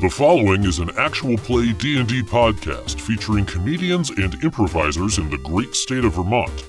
[0.00, 5.74] The following is an actual play D&D podcast featuring comedians and improvisers in the great
[5.74, 6.66] state of Vermont.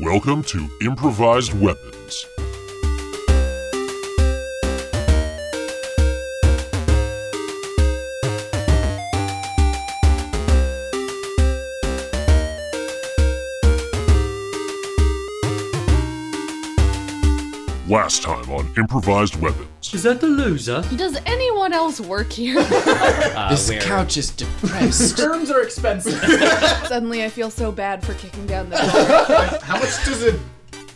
[0.00, 2.26] Welcome to Improvised Weapons.
[17.88, 19.73] Last time on Improvised Weapons.
[19.92, 20.82] Is that the loser?
[20.96, 22.56] Does anyone else work here?
[23.34, 25.18] Uh, This where- couch is depressed.
[25.18, 26.14] Terms are expensive.
[26.86, 29.58] Suddenly I feel so bad for kicking down the door.
[29.60, 30.38] How much does a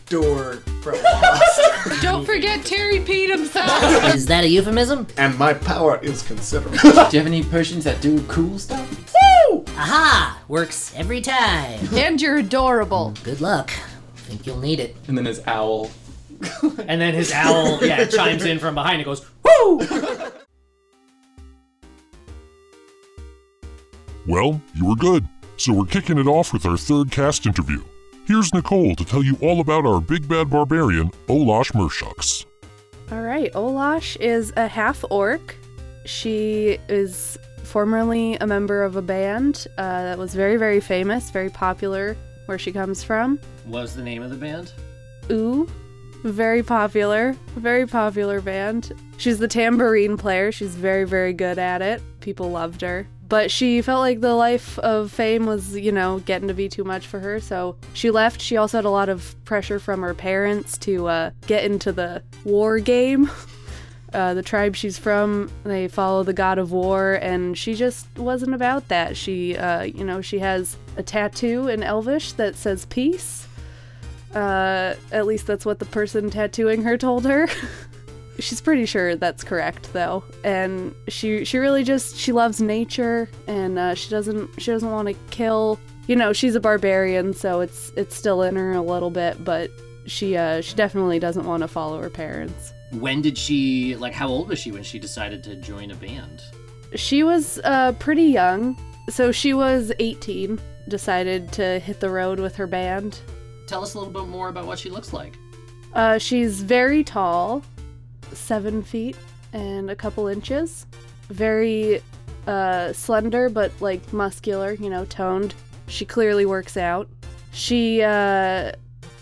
[0.07, 2.01] door pro cost?
[2.01, 4.15] Don't forget Terry peed himself.
[4.15, 5.07] Is that a euphemism?
[5.17, 6.79] and my power is considerable.
[6.79, 8.89] do you have any potions that do cool stuff?
[9.51, 9.65] Woo!
[9.77, 10.41] Aha!
[10.49, 11.81] Works every time.
[11.93, 13.15] and you're adorable.
[13.25, 13.71] Good luck.
[14.17, 14.97] Think you'll need it.
[15.09, 15.91] And then his owl.
[16.89, 19.81] And then his owl, yeah, chimes in from behind and goes, "Woo!"
[24.27, 27.83] Well, you were good, so we're kicking it off with our third cast interview.
[28.27, 32.45] Here's Nicole to tell you all about our big bad barbarian, Olash Mershucks.
[33.11, 35.57] All right, Olash is a half orc.
[36.05, 41.49] She is formerly a member of a band uh, that was very, very famous, very
[41.49, 43.39] popular where she comes from.
[43.65, 44.73] What was the name of the band?
[45.31, 45.67] Ooh,
[46.23, 48.93] very popular, very popular band.
[49.17, 50.53] She's the tambourine player.
[50.53, 52.03] She's very, very good at it.
[52.21, 53.07] People loved her.
[53.29, 56.85] But she felt like the life of fame was, you know, getting to be too
[56.85, 57.41] much for her.
[57.41, 58.41] So she left.
[58.41, 62.23] She also had a lot of pressure from her parents to uh, get into the
[62.45, 63.31] war game.
[64.15, 68.55] Uh, the tribe she's from, they follow the god of war, and she just wasn't
[68.55, 69.17] about that.
[69.17, 73.48] She, uh, you know, she has a tattoo in Elvish that says peace.
[74.39, 77.49] Uh, at least that's what the person tattooing her told her.
[78.39, 83.81] She's pretty sure that's correct though, and she she really just she loves nature, and
[83.81, 85.81] uh, she doesn't she doesn't want to kill.
[86.07, 89.73] You know, she's a barbarian, so it's it's still in her a little bit, but
[90.07, 92.73] she uh, she definitely doesn't want to follow her parents.
[92.93, 96.43] When did she, like, how old was she when she decided to join a band?
[96.95, 98.79] She was uh, pretty young,
[99.11, 100.61] so she was 18.
[100.87, 103.21] Decided to hit the road with her band.
[103.69, 105.35] Tell us a little bit more about what she looks like.
[105.93, 107.63] Uh, she's very tall,
[108.33, 109.17] seven feet
[109.53, 110.87] and a couple inches.
[111.29, 112.03] Very
[112.47, 115.55] uh, slender, but like muscular, you know, toned.
[115.87, 117.09] She clearly works out.
[117.53, 118.73] She uh,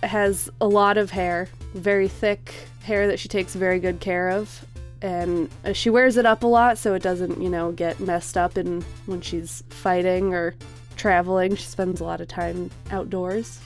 [0.04, 4.64] has a lot of hair, very thick hair that she takes very good care of.
[5.02, 8.36] And uh, she wears it up a lot so it doesn't, you know, get messed
[8.36, 10.54] up in when she's fighting or
[10.96, 11.56] traveling.
[11.56, 13.60] She spends a lot of time outdoors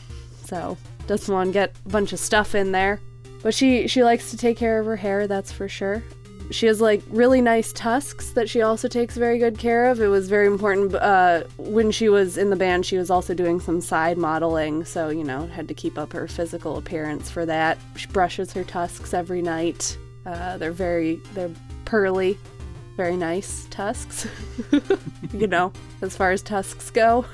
[0.50, 3.00] so doesn't want to get a bunch of stuff in there.
[3.42, 6.02] But she she likes to take care of her hair, that's for sure.
[6.50, 10.00] She has like really nice tusks that she also takes very good care of.
[10.00, 12.84] It was very important uh, when she was in the band.
[12.84, 16.26] She was also doing some side modeling, so you know had to keep up her
[16.26, 17.78] physical appearance for that.
[17.96, 19.96] She brushes her tusks every night.
[20.26, 22.36] Uh, they're very they're pearly,
[22.96, 24.26] very nice tusks.
[25.32, 25.72] you know,
[26.02, 27.24] as far as tusks go.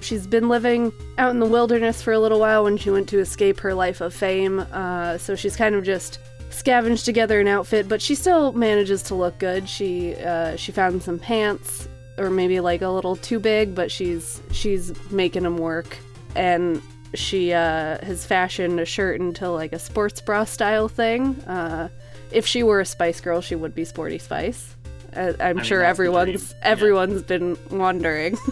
[0.00, 3.18] She's been living out in the wilderness for a little while when she went to
[3.18, 6.18] escape her life of fame, uh, so she's kind of just
[6.50, 9.68] scavenged together an outfit, but she still manages to look good.
[9.68, 14.40] She uh, she found some pants, or maybe like a little too big, but she's
[14.52, 15.98] she's making them work,
[16.34, 16.82] and
[17.14, 21.34] she uh, has fashioned a shirt into like a sports bra style thing.
[21.42, 21.88] Uh,
[22.30, 24.76] if she were a Spice Girl, she would be Sporty Spice.
[25.14, 26.68] Uh, I'm mean, sure the everyone's Yeah.
[26.68, 28.36] everyone's been wondering.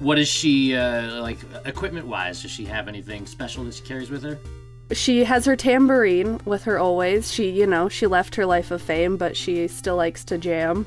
[0.00, 1.36] What is she, uh, like,
[1.66, 2.40] equipment wise?
[2.40, 4.38] Does she have anything special that she carries with her?
[4.92, 7.30] she has her tambourine with her always.
[7.30, 10.84] She, you know, she left her life of fame, but she still likes to jam,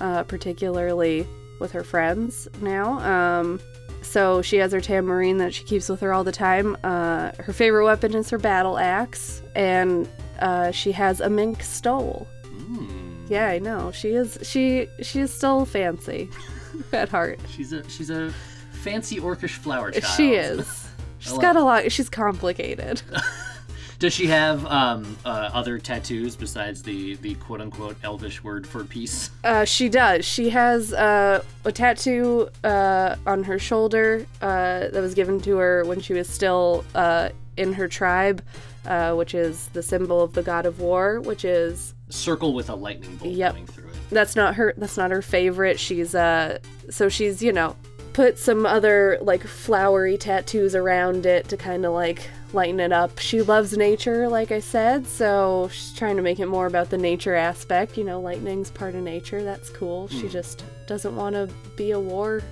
[0.00, 1.26] uh, particularly
[1.60, 2.98] with her friends now.
[3.00, 3.60] Um,
[4.02, 6.74] so she has her tambourine that she keeps with her all the time.
[6.82, 10.08] Uh, her favorite weapon is her battle axe, and
[10.40, 12.26] uh, she has a mink stole.
[12.66, 13.24] Hmm.
[13.28, 13.90] Yeah, I know.
[13.92, 14.38] She is.
[14.42, 16.28] She she is still fancy
[16.92, 17.40] at heart.
[17.50, 18.32] She's a, she's a
[18.72, 20.04] fancy orcish flower child.
[20.16, 20.88] She is.
[21.18, 21.90] She's got a lot.
[21.90, 23.00] She's complicated.
[23.98, 28.84] Does she have um, uh, other tattoos besides the, the quote unquote elvish word for
[28.84, 29.30] peace?
[29.42, 30.26] Uh, she does.
[30.26, 35.84] She has uh, a tattoo uh, on her shoulder uh, that was given to her
[35.86, 38.42] when she was still uh, in her tribe,
[38.86, 41.20] uh, which is the symbol of the god of war.
[41.20, 43.50] Which is Circle with a lightning bolt Yep.
[43.52, 43.96] coming through it.
[44.10, 44.74] that's not her.
[44.76, 45.78] That's not her favorite.
[45.80, 46.58] She's uh,
[46.90, 47.76] so she's you know
[48.12, 53.18] put some other like flowery tattoos around it to kind of like lighten it up.
[53.18, 56.98] She loves nature, like I said, so she's trying to make it more about the
[56.98, 57.96] nature aspect.
[57.98, 59.42] You know, lightning's part of nature.
[59.42, 60.06] That's cool.
[60.06, 62.42] She just doesn't want to be a war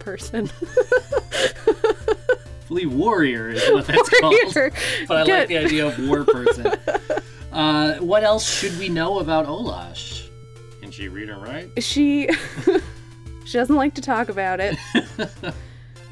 [0.00, 0.50] person.
[2.66, 4.70] Flea warrior is what that's Warrior.
[4.70, 4.72] called.
[5.08, 6.66] But I like the idea of war person.
[7.52, 10.28] uh, what else should we know about Olash?
[10.80, 11.82] Can she read and write?
[11.82, 12.28] she
[13.44, 14.76] she doesn't like to talk about it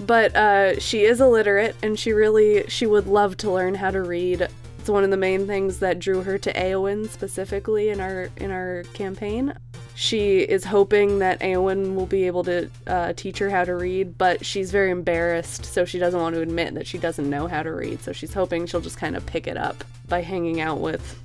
[0.01, 4.03] but uh, she is illiterate and she really she would love to learn how to
[4.03, 4.49] read
[4.79, 8.50] it's one of the main things that drew her to Eowyn specifically in our in
[8.50, 9.55] our campaign
[9.94, 14.19] she is hoping that Eowyn will be able to uh, teach her how to read,
[14.19, 17.62] but she's very embarrassed, so she doesn't want to admit that she doesn't know how
[17.62, 18.02] to read.
[18.02, 21.20] So she's hoping she'll just kind of pick it up by hanging out with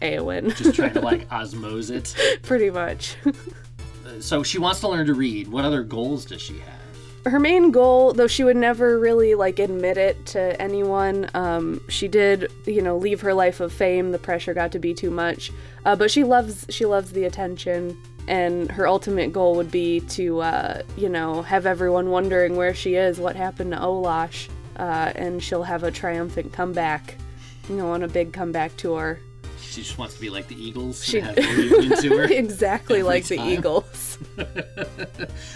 [0.00, 2.42] Eowyn, Just trying to like osmose it.
[2.42, 3.16] pretty much.
[4.20, 5.48] So she wants to learn to read.
[5.48, 6.80] What other goals does she have?
[7.26, 12.06] Her main goal though she would never really like admit it to anyone um, she
[12.06, 14.12] did you know leave her life of fame.
[14.12, 15.50] The pressure got to be too much.
[15.84, 18.00] Uh, but she loves she loves the attention.
[18.26, 22.94] And her ultimate goal would be to uh, you know have everyone wondering where she
[22.94, 27.16] is what happened to olash uh, and she'll have a triumphant comeback
[27.68, 29.18] you know on a big comeback tour
[29.70, 32.24] She just wants to be like the Eagles She- have to her.
[32.24, 34.18] exactly like the eagles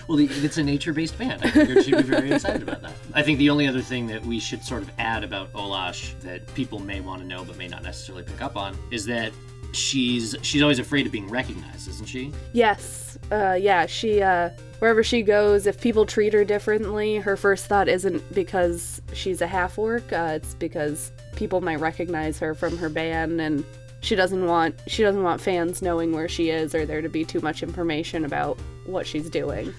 [0.09, 1.43] Well, the- it's a nature-based band.
[1.45, 2.93] I figured she'd be very excited about that.
[3.15, 6.53] I think the only other thing that we should sort of add about Olash that
[6.55, 9.33] people may want to know but may not necessarily pick up on is that
[9.73, 12.33] she's she's always afraid of being recognized, isn't she?
[12.53, 13.19] Yes.
[13.31, 17.89] Uh, yeah, she, uh, wherever she goes, if people treat her differently, her first thought
[17.89, 22.89] isn't because she's a half orc, uh, it's because people might recognize her from her
[22.89, 23.65] band and
[24.01, 27.25] she doesn't want she doesn't want fans knowing where she is or there to be
[27.25, 29.73] too much information about what she's doing.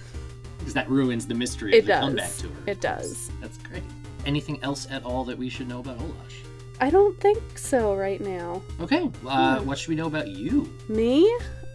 [0.59, 2.37] Because that ruins the mystery It of the comeback does.
[2.41, 2.53] to her.
[2.67, 3.31] It does.
[3.41, 3.83] That's great.
[4.25, 6.35] Anything else at all that we should know about Olash?
[6.81, 8.61] I don't think so right now.
[8.81, 10.71] Okay, uh, what should we know about you?
[10.87, 11.29] Me?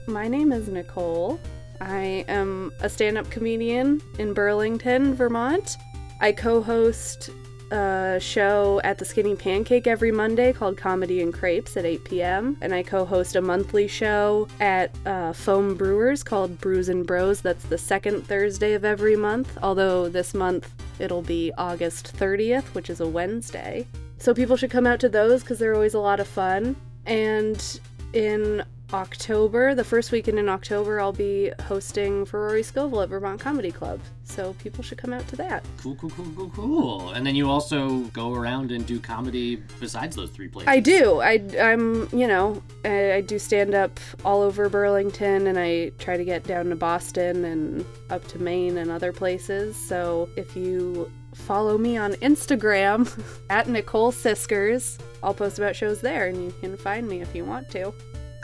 [0.07, 1.41] My name is Nicole.
[1.81, 5.77] I am a stand up comedian in Burlington, Vermont.
[6.21, 7.31] I co host
[7.75, 12.57] a show at the Skinny Pancake every Monday called Comedy and Crepes at 8 p.m.
[12.61, 17.41] And I co host a monthly show at uh, Foam Brewers called Brews and Bros.
[17.41, 22.89] That's the second Thursday of every month, although this month it'll be August 30th, which
[22.89, 23.87] is a Wednesday.
[24.19, 26.77] So people should come out to those because they're always a lot of fun.
[27.07, 27.81] And
[28.13, 33.41] in October, the first weekend in October, I'll be hosting for Rory Scovel at Vermont
[33.41, 34.01] Comedy Club.
[34.25, 35.65] So people should come out to that.
[35.79, 37.11] Cool, cool, cool, cool, cool.
[37.11, 40.69] And then you also go around and do comedy besides those three places.
[40.69, 41.21] I do.
[41.21, 46.17] I, I'm, you know, I, I do stand up all over Burlington and I try
[46.17, 49.77] to get down to Boston and up to Maine and other places.
[49.77, 53.11] So if you follow me on Instagram
[53.51, 57.45] at Nicole Siskers, I'll post about shows there and you can find me if you
[57.45, 57.93] want to.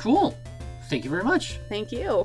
[0.01, 0.35] Cool.
[0.89, 1.59] Thank you very much.
[1.69, 2.25] Thank you.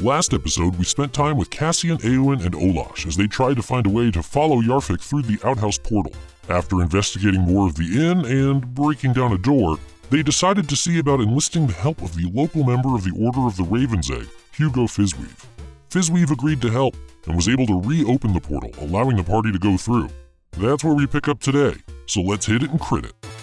[0.00, 3.86] Last episode, we spent time with Cassian, Eowyn, and Olash as they tried to find
[3.86, 6.12] a way to follow Yarfik through the outhouse portal.
[6.48, 9.78] After investigating more of the inn and breaking down a door,
[10.10, 13.46] they decided to see about enlisting the help of the local member of the Order
[13.46, 15.44] of the Raven's Egg, Hugo Fizweave.
[15.88, 16.96] Fizweave agreed to help
[17.28, 20.08] and was able to reopen the portal, allowing the party to go through.
[20.52, 21.74] That's where we pick up today,
[22.06, 23.37] so let's hit it and crit it.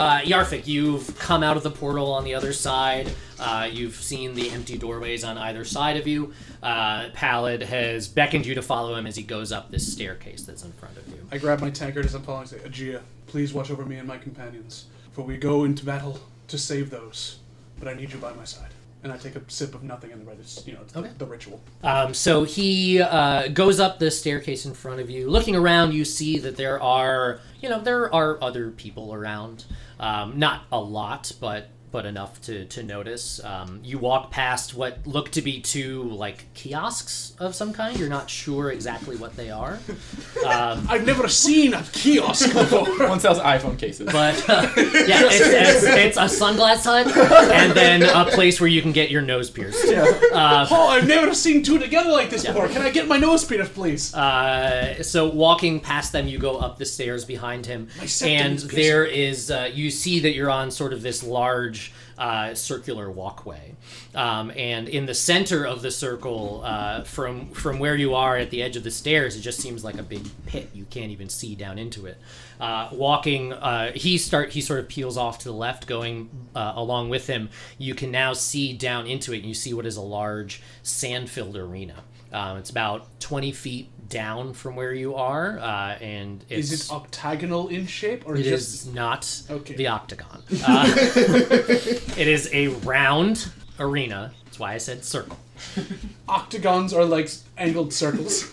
[0.00, 3.12] Uh, Yarfik, you've come out of the portal on the other side.
[3.38, 6.32] Uh, you've seen the empty doorways on either side of you.
[6.62, 10.64] Uh, Pallid has beckoned you to follow him as he goes up this staircase that's
[10.64, 11.26] in front of you.
[11.30, 14.16] I grab my tankard as I'm following say, Aegea, please watch over me and my
[14.16, 17.38] companions, for we go into battle to save those,
[17.78, 18.70] but I need you by my side.
[19.02, 21.10] And I take a sip of nothing and the it's, you know, it's the, Okay.
[21.16, 21.60] the ritual.
[21.82, 25.28] Um, so he uh, goes up the staircase in front of you.
[25.30, 29.64] Looking around, you see that there are, you know, there are other people around.
[29.98, 33.42] Um, not a lot, but but enough to to notice.
[33.42, 37.98] Um, you walk past what look to be two like kiosks of some kind.
[37.98, 39.78] You're not sure exactly what they are,
[40.44, 42.86] um, I've never seen a kiosk before.
[43.08, 44.12] One sells iPhone cases.
[44.12, 47.06] but uh, yeah, it's, it's, it's a sunglass hut
[47.52, 49.84] and then a place where you can get your nose pierced.
[49.90, 52.68] oh, I've never seen two together like this before.
[52.68, 54.14] Can I get my nose pierced, please?
[54.14, 59.04] Uh, so walking past them, you go up the stairs behind him, My and there
[59.04, 61.79] is uh, you see that you're on sort of this large large
[62.20, 63.74] uh, circular walkway,
[64.14, 68.50] um, and in the center of the circle, uh, from from where you are at
[68.50, 70.68] the edge of the stairs, it just seems like a big pit.
[70.74, 72.18] You can't even see down into it.
[72.60, 76.74] Uh, walking, uh, he start he sort of peels off to the left, going uh,
[76.76, 77.48] along with him.
[77.78, 81.56] You can now see down into it, and you see what is a large sand-filled
[81.56, 82.04] arena.
[82.32, 86.92] Um, it's about twenty feet down from where you are, uh, and it's, Is it
[86.92, 89.74] octagonal in shape or it just is not Okay.
[89.74, 90.42] the octagon.
[90.66, 94.32] Uh, it is a round arena.
[94.44, 95.38] That's why I said circle.
[96.28, 98.50] octagons are like angled circles?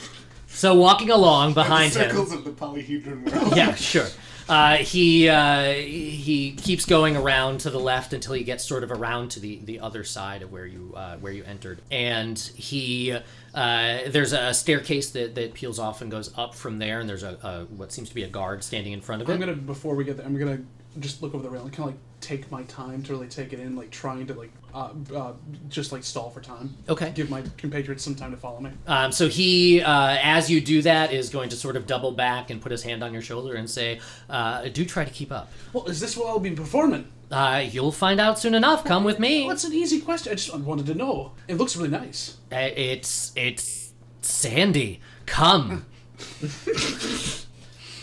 [0.47, 3.55] So walking along behind him, Circles of the polyhedron world.
[3.57, 4.07] yeah, sure.
[4.49, 8.91] Uh, he uh, he keeps going around to the left until he gets sort of
[8.91, 13.11] around to the, the other side of where you uh, where you entered, and he
[13.11, 17.23] uh, there's a staircase that, that peels off and goes up from there, and there's
[17.23, 19.33] a, a what seems to be a guard standing in front of it.
[19.33, 20.61] I'm gonna before we get there, I'm gonna
[20.99, 23.59] just look over the railing, kind of like take my time to really take it
[23.59, 25.33] in, like trying to like uh, uh,
[25.69, 26.75] just like stall for time.
[26.89, 27.11] Okay.
[27.15, 28.71] Give my compatriots some time to follow me.
[28.85, 32.49] Um, so he, uh, as you do that, is going to sort of double back
[32.49, 35.51] and put his hand on your shoulder and say, uh, "Do try to keep up.
[35.73, 37.07] Well, is this what I'll be performing?
[37.31, 38.85] Uh, you'll find out soon enough.
[38.85, 39.45] Come with me.
[39.45, 40.31] Well, an easy question.
[40.31, 41.33] I just wanted to know.
[41.47, 42.37] It looks really nice.
[42.51, 45.01] Uh, it's it's Sandy.
[45.25, 45.85] Come."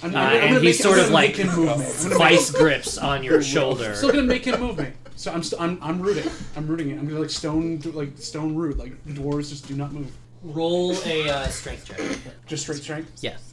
[0.04, 1.84] I'm, Uh, I'm and gonna he make, sort of like make him move me.
[1.86, 3.94] I'm gonna vice grips on your shoulder.
[3.94, 4.88] Still gonna make him move me.
[5.16, 6.30] So I'm st- I'm I'm rooting.
[6.56, 6.98] I'm rooting it.
[6.98, 8.76] I'm gonna like stone like stone root.
[8.76, 10.10] Like dwarves just do not move.
[10.42, 12.00] Roll a uh, strength check.
[12.46, 13.12] Just straight strength.
[13.22, 13.52] Yes.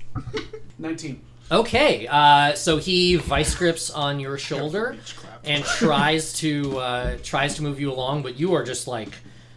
[0.77, 1.22] Nineteen.
[1.51, 4.96] Okay, uh, so he vice grips on your shoulder
[5.43, 9.10] and tries to uh, tries to move you along, but you are just like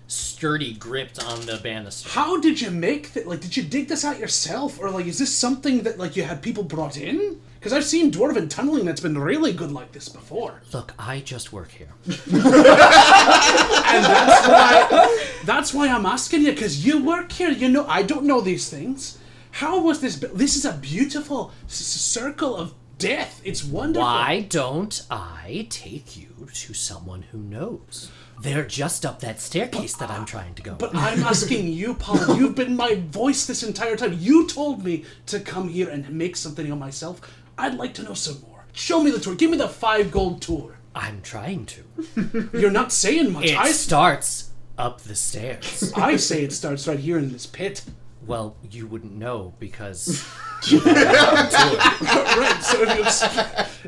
[0.07, 2.09] sturdy gripped on the banister.
[2.11, 3.27] How did you make that?
[3.27, 6.23] Like, did you dig this out yourself, or like, is this something that like you
[6.25, 7.41] had people brought in?
[7.59, 11.51] Because I've seen dwarven tunneling that's been really good like this before, Look, I just
[11.51, 11.89] work here.
[12.07, 16.53] and that's why that's why I'm asking you.
[16.53, 17.87] Because you work here, you know.
[17.87, 19.19] I don't know these things.
[19.53, 20.17] How was this?
[20.17, 23.41] This is a beautiful s- circle of death.
[23.45, 24.03] It's wonderful.
[24.05, 28.11] Why don't I take you to someone who knows?
[28.41, 30.75] They're just up that staircase that I'm trying to go.
[30.75, 32.37] But I'm asking you, Paul.
[32.37, 34.17] You've been my voice this entire time.
[34.19, 37.21] You told me to come here and make something of myself.
[37.57, 38.65] I'd like to know some more.
[38.73, 39.35] Show me the tour.
[39.35, 40.79] Give me the five gold tour.
[40.95, 42.51] I'm trying to.
[42.59, 43.47] You're not saying much.
[43.47, 45.93] It I, starts up the stairs.
[45.97, 47.85] I say it starts right here in this pit.
[48.27, 50.25] Well, you wouldn't know because
[50.73, 52.61] Right.
[52.63, 53.23] So if you, ex-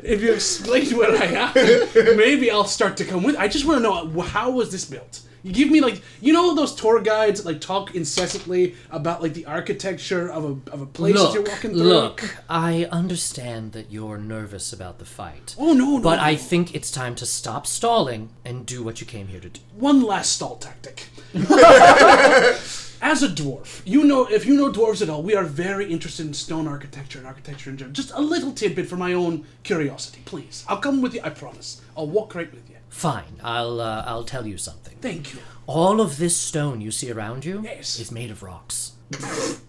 [0.03, 3.35] if you explain where I am, maybe I'll start to come with.
[3.37, 5.21] I just want to know uh, how was this built.
[5.43, 9.33] You give me like you know those tour guides that like talk incessantly about like
[9.33, 11.83] the architecture of a of a place that you're look, walking through.
[11.83, 12.35] look.
[12.49, 15.55] I understand that you're nervous about the fight.
[15.57, 15.99] Oh no, no.
[16.01, 16.23] But no.
[16.23, 19.61] I think it's time to stop stalling and do what you came here to do.
[19.75, 21.07] one last stall tactic.
[23.01, 26.25] As a dwarf, you know if you know dwarves at all, we are very interested
[26.25, 27.93] in stone architecture and architecture in general.
[27.93, 30.65] Just a little tidbit for my own curiosity, please.
[30.67, 31.21] I'll come with you.
[31.23, 31.81] I promise.
[31.95, 32.75] I'll walk right with you.
[32.89, 34.97] Fine, I'll uh, I'll tell you something.
[35.01, 35.39] Thank you.
[35.67, 37.99] All of this stone you see around you Yes.
[37.99, 38.93] is made of rocks.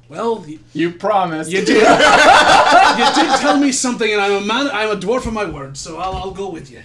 [0.08, 1.50] Well, you, You promised.
[1.50, 1.68] you did.
[1.76, 4.68] you did tell me something, and I'm a man.
[4.72, 6.82] I'm a dwarf of my word, so I'll, I'll go with you.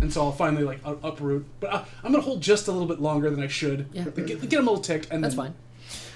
[0.00, 3.00] And so I'll finally like uproot, but I, I'm gonna hold just a little bit
[3.00, 3.86] longer than I should.
[3.92, 4.04] Yeah.
[4.04, 5.54] Get, get him a little ticked, and That's then, fine.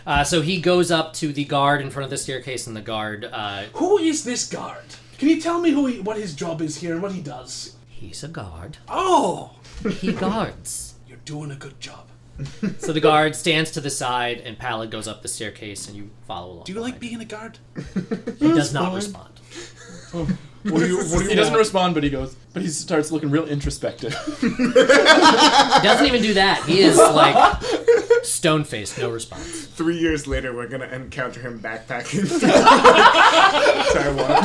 [0.09, 2.81] Uh, so he goes up to the guard in front of the staircase, and the
[2.81, 4.85] guard uh, Who is this guard?
[5.19, 7.75] Can you tell me who he, what his job is here and what he does?
[7.89, 8.79] he's a guard.
[8.89, 9.57] Oh,
[10.01, 10.95] He guards.
[11.09, 12.07] you're doing a good job.
[12.79, 16.11] So the guard stands to the side, and Pallid goes up the staircase, and you
[16.27, 16.65] follow along.
[16.65, 17.59] Do you like behind being a guard?
[18.39, 19.41] He does not respond.
[20.65, 21.61] What do you, what do you He doesn't want?
[21.61, 22.35] respond, but he goes.
[22.53, 24.13] But he starts looking real introspective.
[24.41, 26.65] He doesn't even do that.
[26.67, 27.35] He is like
[28.29, 29.67] stone faced, no response.
[29.67, 32.29] Three years later, we're gonna encounter him backpacking.
[33.93, 34.45] Taiwan.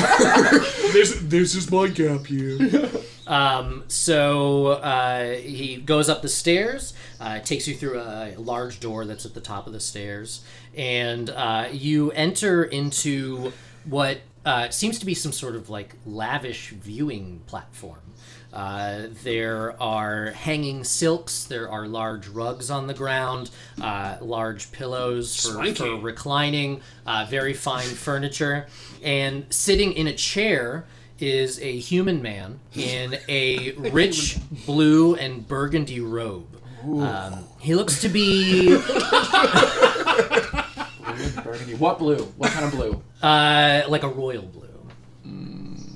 [0.93, 2.89] This, this is my gap here.
[3.25, 9.05] Um, so uh, he goes up the stairs, uh, takes you through a large door
[9.05, 10.43] that's at the top of the stairs,
[10.75, 13.53] and uh, you enter into
[13.85, 17.99] what uh, seems to be some sort of like lavish viewing platform.
[18.53, 21.43] Uh, there are hanging silks.
[21.45, 23.49] There are large rugs on the ground,
[23.81, 28.67] uh, large pillows for, for reclining, uh, very fine furniture,
[29.03, 30.85] and sitting in a chair
[31.19, 36.47] is a human man in a rich blue and burgundy robe.
[36.83, 38.77] Um, he looks to be
[41.43, 41.75] Burgundy.
[41.75, 42.23] What blue?
[42.37, 43.01] What kind of blue?
[43.21, 44.62] uh, like a royal blue.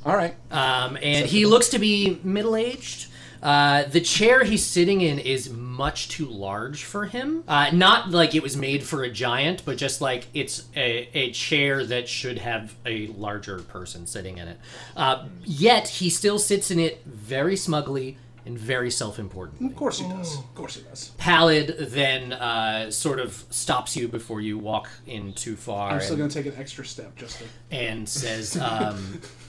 [0.05, 0.35] All right.
[0.51, 3.07] Um, and he looks to be middle aged.
[3.41, 7.43] Uh, the chair he's sitting in is much too large for him.
[7.47, 11.31] Uh, not like it was made for a giant, but just like it's a, a
[11.31, 14.59] chair that should have a larger person sitting in it.
[14.95, 19.69] Uh, yet he still sits in it very smugly and very self-important.
[19.69, 20.39] Of course he does.
[20.39, 21.09] Of course he does.
[21.17, 25.91] Pallid then uh, sort of stops you before you walk in too far.
[25.91, 27.45] I'm still and- gonna take an extra step just to.
[27.71, 29.21] and says, um,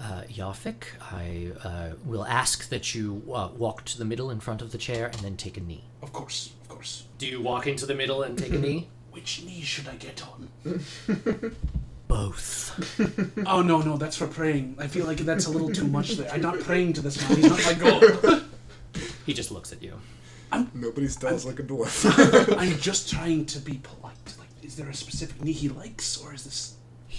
[0.00, 4.62] uh, Yafik, I uh, will ask that you uh, walk to the middle in front
[4.62, 5.84] of the chair and then take a knee.
[6.02, 7.04] Of course, of course.
[7.18, 8.88] Do you walk into the middle and take a knee?
[9.10, 10.48] Which knee should I get on?
[12.08, 12.72] Both.
[13.46, 14.76] Oh no, no, that's for praying.
[14.78, 16.30] I feel like that's a little too much there.
[16.32, 17.36] I'm not praying to this man.
[17.38, 17.74] He's not my
[18.24, 18.44] god.
[19.24, 19.94] He just looks at you.
[20.74, 22.56] Nobody stalls like a dwarf.
[22.58, 24.34] I'm just trying to be polite.
[24.38, 26.75] Like, is there a specific knee he likes, or is this?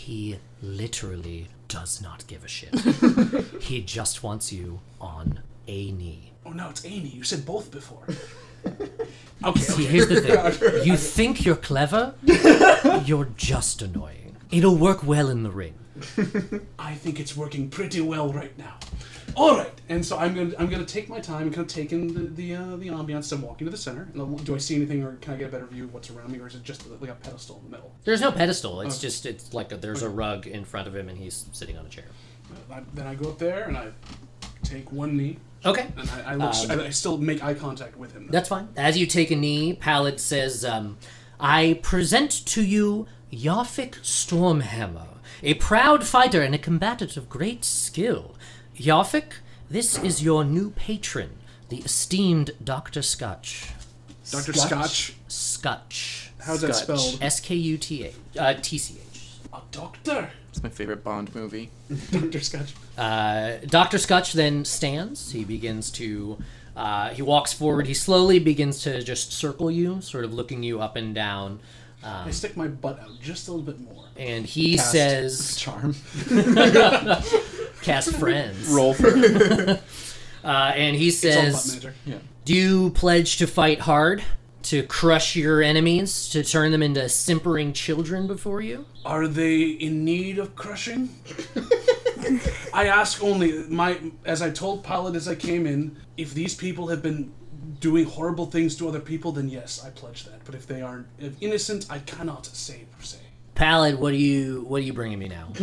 [0.07, 2.73] He literally does not give a shit.
[3.61, 6.31] he just wants you on a knee.
[6.45, 7.09] Oh no, it's Amy.
[7.09, 8.07] You said both before.
[8.65, 9.83] Okay, See, okay.
[9.83, 10.85] here's the thing.
[10.85, 12.13] You think you're clever?
[13.03, 14.37] You're just annoying.
[14.49, 15.73] It'll work well in the ring.
[16.79, 18.75] I think it's working pretty well right now.
[19.35, 21.91] All right, and so I'm gonna I'm gonna take my time and kind of take
[21.93, 23.31] in the the, uh, the ambiance.
[23.31, 24.07] I'm walking to the center.
[24.13, 26.09] And I'll- do I see anything, or can I get a better view of what's
[26.09, 27.91] around me, or is it just like a pedestal in the middle?
[28.03, 28.81] There's no pedestal.
[28.81, 31.77] It's just it's like a, there's a rug in front of him and he's sitting
[31.77, 32.05] on a chair.
[32.71, 33.89] I, then I go up there and I
[34.63, 35.85] take one knee, Okay.
[35.97, 36.55] and I, I look.
[36.71, 38.27] Um, I, I still make eye contact with him.
[38.31, 38.69] That's fine.
[38.75, 40.97] As you take a knee, Pallid says, um,
[41.39, 48.35] I present to you Yafik Stormhammer, a proud fighter and a combatant of great skill.
[48.77, 49.33] Yafik,
[49.69, 51.31] this is your new patron,
[51.69, 53.01] the esteemed Dr.
[53.01, 53.69] Scotch.
[54.31, 54.69] Doctor Scotch?
[54.69, 55.15] Scotch.
[55.27, 56.31] Scotch.
[56.39, 56.99] How's that Scotch.
[56.99, 57.21] spelled?
[57.21, 58.13] S K U T H.
[58.37, 59.29] Uh, T C H.
[59.53, 60.29] A doctor.
[60.49, 61.69] It's my favorite Bond movie.
[62.11, 62.73] Doctor Scotch.
[62.97, 63.97] Uh, Dr.
[63.97, 65.31] Scotch then stands.
[65.31, 66.37] He begins to.
[66.75, 67.87] Uh, he walks forward.
[67.87, 71.59] He slowly begins to just circle you, sort of looking you up and down.
[72.03, 74.05] I stick my butt out just a little bit more.
[74.15, 75.95] And he Cast says, Charm.
[77.81, 78.67] cast friends.
[78.69, 79.09] Roll for
[80.43, 81.87] Uh, and he It's all says.
[82.05, 82.19] Yeah.
[82.45, 84.23] Do you pledge to fight hard?
[84.63, 86.29] To crush your enemies?
[86.29, 88.85] To turn them into simpering children before you?
[89.05, 91.09] Are they in need of crushing?
[92.73, 96.87] I ask only my as I told Pilot as I came in, if these people
[96.87, 97.33] have been
[97.79, 100.43] doing horrible things to other people, then yes, I pledge that.
[100.45, 103.17] But if they aren't if innocent, I cannot say per se.
[103.55, 105.51] Pallid, what are you what are you bringing me now?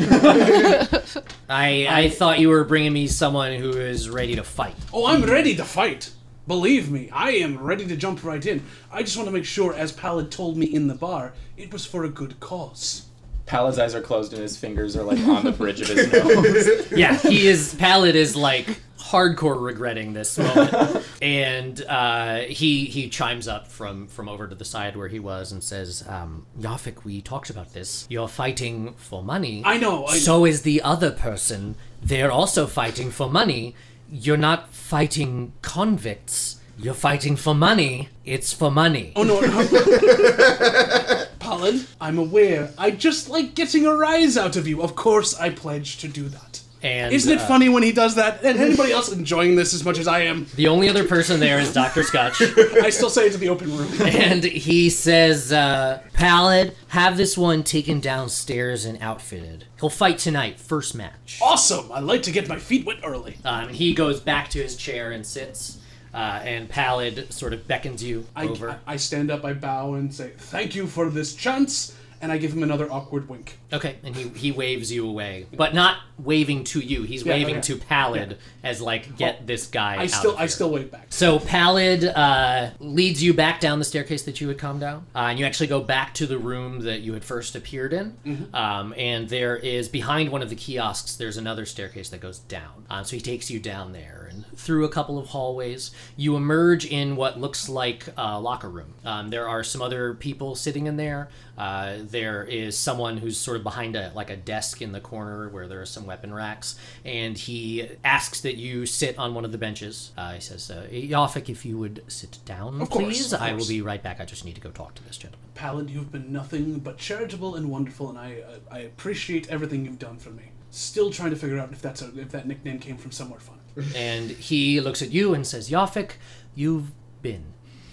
[1.49, 4.75] I I thought you were bringing me someone who is ready to fight.
[4.93, 6.11] Oh, I'm ready to fight.
[6.47, 8.65] Believe me, I am ready to jump right in.
[8.93, 11.87] I just want to make sure, as Pallid told me in the bar, it was
[11.87, 13.07] for a good cause.
[13.47, 16.91] Pal's eyes are closed and his fingers are like on the bridge of his nose.
[16.91, 18.81] Yeah, he is Pallid is like
[19.15, 21.05] hardcore regretting this moment.
[21.23, 25.53] and uh, he he chimes up from from over to the side where he was
[25.53, 28.07] and says, um, Yafik, we talked about this.
[28.11, 29.63] You're fighting for money.
[29.65, 30.07] I know.
[30.07, 31.77] I so is the other person.
[32.03, 33.75] They're also fighting for money.
[34.11, 36.61] You're not fighting convicts.
[36.77, 38.09] You're fighting for money.
[38.25, 39.13] It's for money.
[39.15, 41.27] Oh no, no.
[41.39, 42.73] Pallid, I'm aware.
[42.77, 44.83] I just like getting a rise out of you.
[44.83, 46.54] Of course, I pledge to do that.
[46.85, 48.45] And Isn't it uh, funny when he does that?
[48.45, 50.47] And anybody else enjoying this as much as I am?
[50.55, 52.03] The only other person there is Dr.
[52.03, 52.43] Scotch.
[52.83, 53.91] I still say it to the open room.
[54.03, 59.65] and he says, uh, Pallid, have this one taken downstairs and outfitted.
[59.81, 61.41] He'll fight tonight, first match.
[61.43, 61.91] awesome!
[61.91, 63.39] I like to get my feet wet early.
[63.47, 65.79] Um, he goes back to his chair and sits,
[66.13, 68.79] uh, and Pallid sort of beckons you I, over.
[68.87, 72.37] I, I stand up, I bow, and say, "Thank you for this chance," and I
[72.39, 73.59] give him another awkward wink.
[73.75, 77.03] Okay, and he, he waves you away, but not waving to you.
[77.03, 77.63] He's Yeah, waving okay.
[77.75, 79.97] to Pallid as like, get this guy.
[79.97, 81.07] I out still, of I here." still wave back.
[81.09, 85.19] So Pallid uh, leads you back down the staircase that you had come down, uh,
[85.31, 88.49] and you actually go back to the room that you had first appeared in.
[88.55, 91.17] Um, and there is behind one of the kiosks.
[91.17, 92.87] There's another staircase that goes down.
[92.89, 95.91] Uh, so he takes you down there and through a couple of hallways.
[96.17, 98.95] You emerge in what looks like a locker room.
[99.05, 101.29] Um, there are some other people sitting in there.
[101.59, 105.49] Uh, there is someone who's sort of behind a like a desk in the corner
[105.49, 109.51] where there are some weapon racks, and he asks that you sit on one of
[109.51, 110.13] the benches.
[110.17, 113.33] Uh, he says, uh, "Yafik, if you would sit down, Of course, please.
[113.33, 114.21] of I will be right back.
[114.21, 117.57] I just need to go talk to this gentleman." Pallid, you've been nothing but charitable
[117.57, 120.45] and wonderful, and I, I, I appreciate everything you've done for me.
[120.71, 123.59] Still trying to figure out if that's a, if that nickname came from somewhere fun.
[123.97, 126.13] and he looks at you and says, "Yafik,
[126.55, 127.45] you've been,"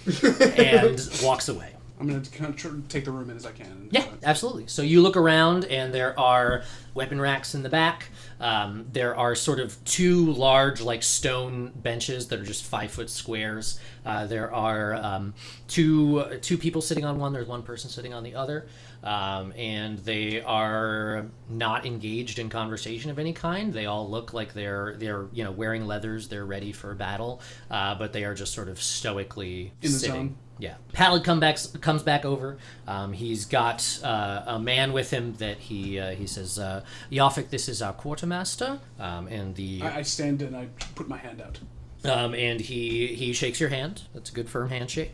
[0.23, 1.75] and walks away.
[2.01, 3.89] I'm gonna kind of tr- take the room in as I can.
[3.91, 4.65] Yeah, absolutely.
[4.67, 6.63] So you look around, and there are
[6.95, 8.09] weapon racks in the back.
[8.39, 13.11] Um, there are sort of two large, like stone benches that are just five foot
[13.11, 13.79] squares.
[14.03, 15.35] Uh, there are um,
[15.67, 17.33] two two people sitting on one.
[17.33, 18.65] There's one person sitting on the other,
[19.03, 23.71] um, and they are not engaged in conversation of any kind.
[23.71, 26.29] They all look like they're they're you know wearing leathers.
[26.29, 30.35] They're ready for battle, uh, but they are just sort of stoically In the sitting.
[30.61, 30.75] Yeah.
[30.93, 32.57] Pallid come back, comes back over.
[32.87, 37.49] Um, he's got uh, a man with him that he uh, he says, uh, Yafik,
[37.49, 41.41] this is our quartermaster, um, and the I, I stand and I put my hand
[41.41, 41.59] out.
[42.05, 44.03] um, and he he shakes your hand.
[44.13, 45.13] That's a good firm handshake.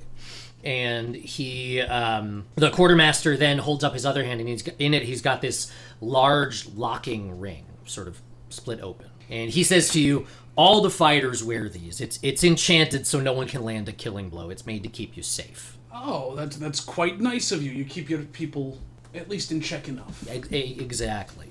[0.66, 5.04] And he, um, the quartermaster, then holds up his other hand, and he's in it.
[5.04, 9.08] He's got this large locking ring, sort of split open.
[9.30, 10.26] And he says to you,
[10.58, 12.02] "All the fighters wear these.
[12.02, 14.50] It's it's enchanted, so no one can land a killing blow.
[14.50, 17.72] It's made to keep you safe." Oh, that's that's quite nice of you.
[17.72, 18.78] You keep your people
[19.16, 20.24] at least in check enough.
[20.52, 21.48] E- Exactly.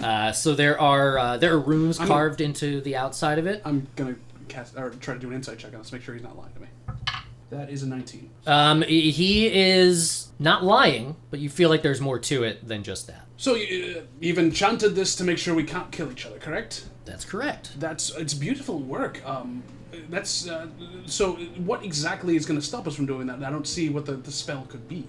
[0.00, 3.62] Uh, so there are uh, there are runes I'm- carved into the outside of it.
[3.64, 4.16] I'm gonna
[4.48, 6.52] cast or try to do an insight check on this, make sure he's not lying
[6.54, 6.66] to me.
[7.50, 8.30] That is a 19.
[8.46, 13.06] Um, he is not lying, but you feel like there's more to it than just
[13.06, 13.26] that.
[13.36, 16.86] So you, uh, you've enchanted this to make sure we can't kill each other, correct?
[17.04, 17.72] That's correct.
[17.78, 19.26] That's it's beautiful work.
[19.26, 19.62] Um,
[20.10, 20.66] that's uh,
[21.06, 21.36] so.
[21.64, 23.42] What exactly is going to stop us from doing that?
[23.42, 25.06] I don't see what the, the spell could be.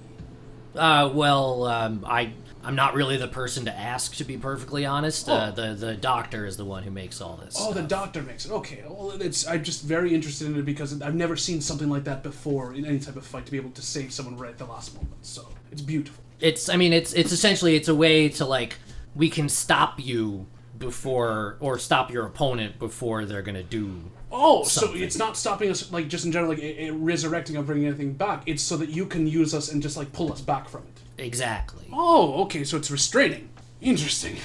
[0.76, 5.30] Uh, well, um, I I'm not really the person to ask, to be perfectly honest.
[5.30, 7.56] Uh, the the doctor is the one who makes all this.
[7.58, 8.52] Oh, the doctor makes it.
[8.52, 12.04] Okay, well, it's I'm just very interested in it because I've never seen something like
[12.04, 14.58] that before in any type of fight to be able to save someone right at
[14.58, 15.16] the last moment.
[15.22, 16.24] So it's beautiful.
[16.40, 18.78] It's I mean it's it's essentially it's a way to like
[19.16, 20.46] we can stop you
[20.78, 24.02] before or stop your opponent before they're gonna do.
[24.32, 27.64] Oh, so it's not stopping us like just in general, like it, it resurrecting or
[27.64, 28.44] bringing anything back.
[28.46, 31.24] It's so that you can use us and just like pull us back from it.
[31.24, 31.86] Exactly.
[31.92, 33.50] Oh, okay, so it's restraining.
[33.82, 34.38] Interesting.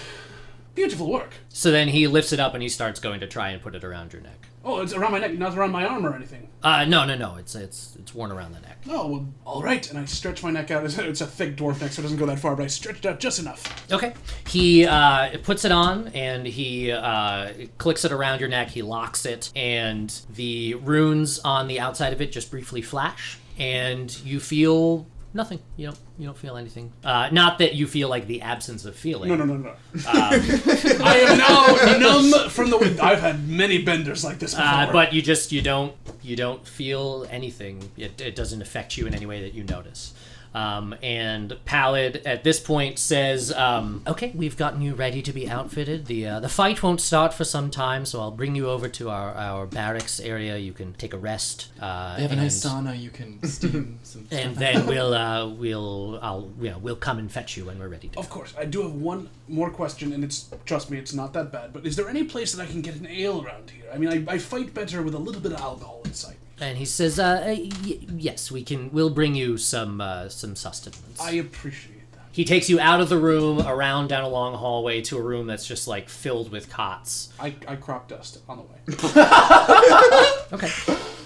[0.75, 1.35] Beautiful work.
[1.51, 3.85] So then he lifts it up and he starts going to try and put it
[3.85, 4.49] around your neck.
[4.65, 6.49] Oh, it's around my neck, not around my arm or anything.
[6.63, 7.37] Uh, no, no, no.
[7.37, 8.74] It's it's it's worn around the neck.
[8.89, 9.89] Oh, well, all right.
[9.89, 10.85] And I stretch my neck out.
[10.85, 13.07] It's a, thick dwarf neck, so it doesn't go that far, but I stretch it
[13.07, 13.91] out just enough.
[13.91, 14.13] Okay.
[14.49, 18.69] He uh, puts it on and he uh, clicks it around your neck.
[18.69, 24.17] He locks it, and the runes on the outside of it just briefly flash, and
[24.25, 25.59] you feel nothing.
[25.77, 26.93] You don't you don't feel anything.
[27.05, 29.29] Uh, not that you feel like the absence of feeling.
[29.29, 29.75] No, no, no, no.
[30.09, 33.01] I am now numb from the wind.
[33.01, 34.67] I've had many benders like this before.
[34.67, 37.91] Uh, but you just you don't you don't feel anything.
[37.97, 40.15] It, it doesn't affect you in any way that you notice.
[40.55, 45.49] Um, and Pallid at this point says, um, "Okay, we've gotten you ready to be
[45.51, 46.07] outfitted.
[46.07, 49.11] The uh, the fight won't start for some time, so I'll bring you over to
[49.11, 50.57] our, our barracks area.
[50.57, 51.73] You can take a rest.
[51.81, 53.01] Uh, They have a nice and- sauna.
[53.01, 54.29] You can steam some.
[54.31, 57.89] and then we'll uh, we'll I'll you know we'll come and fetch you when we're
[57.89, 58.19] ready to.
[58.21, 61.51] Of course, I do have one more question, and it's trust me, it's not that
[61.51, 61.73] bad.
[61.73, 63.87] But is there any place that I can get an ale around here?
[63.93, 66.37] I mean, I, I fight better with a little bit of alcohol inside.
[66.61, 68.91] And he says, uh, y- "Yes, we can.
[68.93, 71.94] We'll bring you some uh, some sustenance." I appreciate.
[72.35, 75.47] He takes you out of the room, around down a long hallway to a room
[75.47, 77.29] that's just like filled with cots.
[77.39, 78.79] I, I crop dust on the way.
[80.53, 80.71] Okay.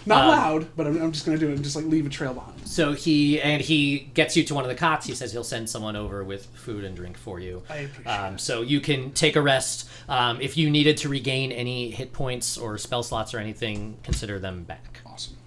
[0.06, 2.08] Not Um, loud, but I'm, I'm just gonna do it and just like leave a
[2.08, 2.66] trail behind.
[2.66, 5.06] So he and he gets you to one of the cots.
[5.06, 7.62] He says he'll send someone over with food and drink for you.
[7.68, 9.88] I appreciate Um, so you can take a rest.
[10.08, 14.38] Um, if you needed to regain any hit points or spell slots or anything, consider
[14.38, 15.00] them back.
[15.04, 15.37] Awesome, that's good.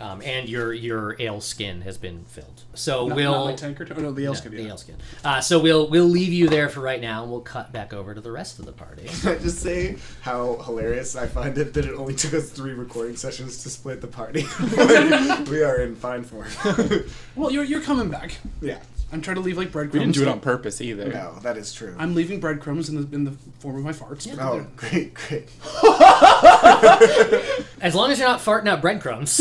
[0.00, 2.62] Um, and your your ale skin has been filled.
[2.74, 3.92] So Not, we'll not my tankard.
[3.96, 4.52] Oh no, the ale No, skin.
[4.52, 4.94] the ale skin.
[5.24, 8.14] Uh, so we'll we'll leave you there for right now, and we'll cut back over
[8.14, 9.04] to the rest of the party.
[9.22, 12.74] Can I just say how hilarious I find it that it only took us three
[12.74, 14.46] recording sessions to split the party.
[15.50, 16.46] we are in fine form.
[17.34, 18.36] Well, you're you're coming back.
[18.60, 18.78] yeah.
[19.10, 19.94] I'm trying to leave like breadcrumbs.
[19.94, 21.08] We didn't do it on purpose either.
[21.10, 21.96] No, that is true.
[21.98, 24.28] I'm leaving breadcrumbs in the in the form of my farts.
[24.28, 25.48] but oh, great, great.
[27.80, 29.40] As long as you're not farting out breadcrumbs.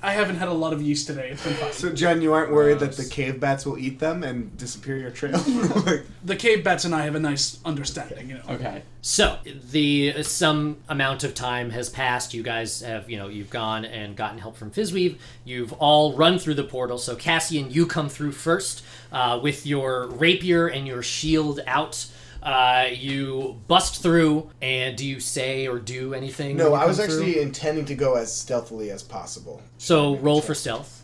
[0.00, 1.30] I haven't had a lot of yeast today.
[1.30, 1.72] It's been fine.
[1.72, 5.10] So, Jen, you aren't worried that the cave bats will eat them and disappear your
[5.10, 5.32] trail?
[5.86, 8.28] like, the cave bats and I have a nice understanding.
[8.28, 8.42] You know.
[8.50, 8.82] Okay.
[9.00, 12.32] So the some amount of time has passed.
[12.32, 15.16] You guys have you know you've gone and gotten help from Fizweave.
[15.44, 16.98] You've all run through the portal.
[16.98, 22.06] So Cassian, you come through first uh, with your rapier and your shield out.
[22.42, 26.56] Uh, you bust through, and do you say or do anything?
[26.56, 27.16] no, I was come through?
[27.16, 29.60] actually intending to go as stealthily as possible.
[29.78, 30.94] So roll for stealth.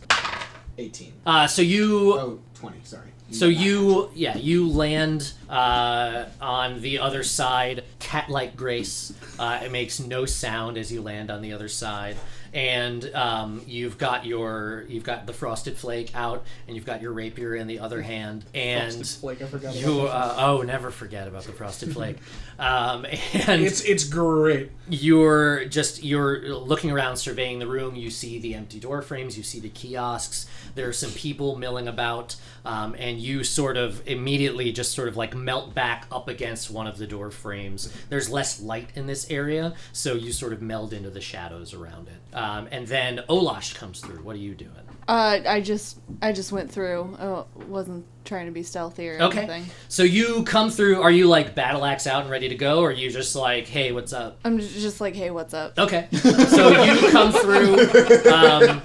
[0.77, 1.13] 18.
[1.25, 3.09] Uh, so you Oh, 20, sorry.
[3.31, 9.13] So you, yeah, you land uh, on the other side, cat-like grace.
[9.39, 12.17] Uh, it makes no sound as you land on the other side,
[12.55, 17.11] and um, you've got your, you've got the frosted flake out, and you've got your
[17.11, 21.27] rapier in the other hand, and Frosted Flake, I forgot you, uh, oh, never forget
[21.27, 22.17] about the frosted flake,
[22.57, 23.05] um,
[23.47, 24.71] and It's it's great.
[24.89, 29.43] you're just you're looking around surveying the room you see the empty door frames you
[29.43, 30.47] see the kiosks.
[30.75, 35.15] There are some people milling about um, and you sort of immediately just sort of
[35.15, 37.93] like melt back up against one of the door frames.
[38.09, 42.07] There's less light in this area so you sort of meld into the shadows around
[42.07, 42.35] it.
[42.35, 44.23] Um, and then olash comes through.
[44.23, 44.71] What are you doing
[45.07, 47.15] Uh, I just I just went through.
[47.19, 49.65] I wasn't trying to be stealthy or okay anything.
[49.87, 52.89] so you come through are you like battle axe out and ready to go or
[52.89, 55.77] are you just like hey what's up I'm just like, hey, what's up?
[55.77, 56.07] Okay.
[56.11, 58.31] So you come through.
[58.31, 58.81] Um,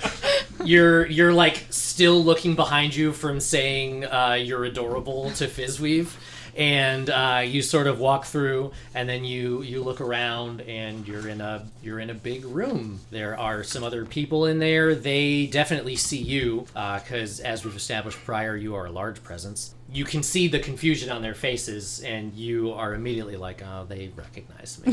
[0.65, 6.13] you're you're like still looking behind you from saying uh, you're adorable to Fizweave,
[6.61, 11.27] and uh, you sort of walk through, and then you you look around, and you're
[11.27, 13.01] in a you're in a big room.
[13.11, 14.94] There are some other people in there.
[14.94, 19.75] They definitely see you because, as we've established prior, you are a large presence.
[19.90, 24.11] You can see the confusion on their faces, and you are immediately like, "Oh, they
[24.14, 24.92] recognize me."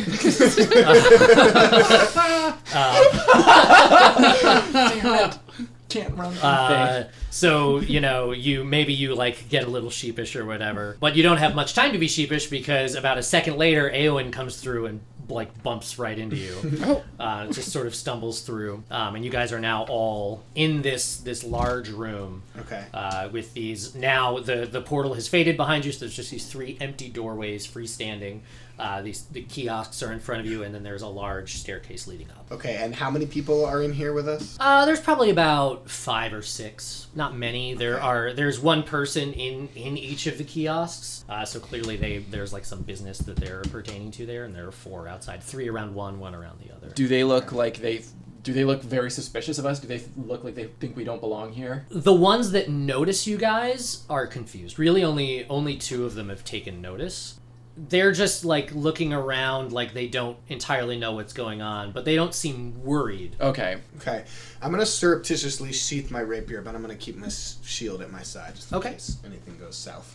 [5.89, 6.33] Can't run.
[6.37, 11.15] Uh, so you know, you maybe you like get a little sheepish or whatever, but
[11.15, 14.59] you don't have much time to be sheepish because about a second later, Eowyn comes
[14.59, 16.55] through and like bumps right into you.
[16.87, 17.03] Oh.
[17.19, 21.17] Uh, just sort of stumbles through, um, and you guys are now all in this
[21.17, 22.43] this large room.
[22.59, 22.85] Okay.
[22.93, 26.45] Uh, with these now the the portal has faded behind you, so there's just these
[26.45, 28.41] three empty doorways freestanding.
[28.79, 32.07] Uh, these the kiosks are in front of you, and then there's a large staircase
[32.07, 32.45] leading up.
[32.51, 34.55] Okay, and how many people are in here with us?
[34.59, 37.07] Uh, there's probably about five or six.
[37.15, 37.73] Not many.
[37.73, 38.33] There are.
[38.33, 41.25] There's one person in in each of the kiosks.
[41.27, 44.67] Uh, so clearly they there's like some business that they're pertaining to there, and there
[44.67, 45.43] are four outside.
[45.43, 46.89] Three around one, one around the other.
[46.89, 48.03] Do they look like they?
[48.43, 49.79] Do they look very suspicious of us?
[49.79, 51.85] Do they look like they think we don't belong here?
[51.89, 54.79] The ones that notice you guys are confused.
[54.79, 57.39] Really, only only two of them have taken notice.
[57.77, 62.15] They're just like looking around, like they don't entirely know what's going on, but they
[62.15, 63.35] don't seem worried.
[63.39, 63.77] Okay.
[64.01, 64.23] Okay,
[64.61, 68.55] I'm gonna surreptitiously sheath my rapier, but I'm gonna keep my shield at my side
[68.55, 68.91] just in Okay.
[68.93, 70.13] case anything goes south.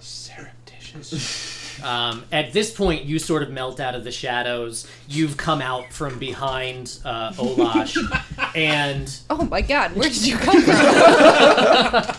[0.00, 1.54] Surreptitious.
[1.84, 4.88] Um, at this point, you sort of melt out of the shadows.
[5.08, 7.98] You've come out from behind uh, Olash,
[8.56, 12.16] and Oh my god, where did you come from?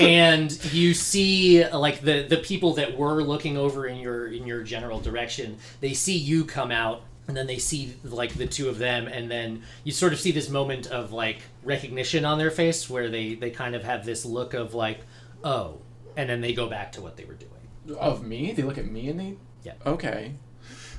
[0.00, 4.62] And you see like the the people that were looking over in your in your
[4.62, 5.58] general direction.
[5.80, 9.30] They see you come out, and then they see like the two of them, and
[9.30, 13.34] then you sort of see this moment of like recognition on their face, where they
[13.34, 15.00] they kind of have this look of like,
[15.44, 15.78] oh,
[16.16, 17.50] and then they go back to what they were doing.
[17.98, 18.52] Of me?
[18.52, 19.36] They look at me and they.
[19.62, 19.74] Yeah.
[19.84, 20.32] Okay.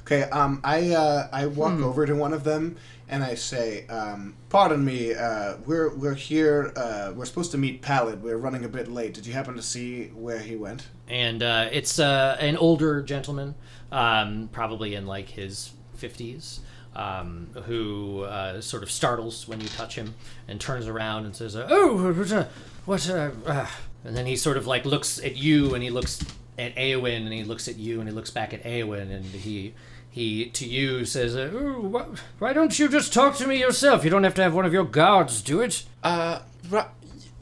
[0.01, 2.77] Okay, um, I uh, I walk over to one of them
[3.11, 6.71] and I say, um, "Pardon me, uh, we're we're here.
[6.75, 8.23] Uh, we're supposed to meet Pallid.
[8.23, 9.13] We're running a bit late.
[9.13, 13.53] Did you happen to see where he went?" and uh, it's uh, an older gentleman,
[13.91, 16.61] um, probably in like his fifties,
[16.95, 20.15] um, who uh, sort of startles when you touch him
[20.47, 22.45] and turns around and says, "Oh, what?" Uh,
[22.85, 23.67] what uh, uh,"
[24.05, 26.23] and then he sort of like looks at you and he looks
[26.57, 29.73] at Eowyn and he looks at you and he looks back at Eowyn and he.
[30.11, 34.03] He to you says, uh, "Oh, wh- "Why don't you just talk to me yourself?
[34.03, 36.39] You don't have to have one of your guards do it." Uh.
[36.69, 36.81] Ru-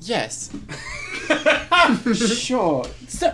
[0.01, 0.49] yes.
[2.15, 2.85] sure.
[3.07, 3.33] So,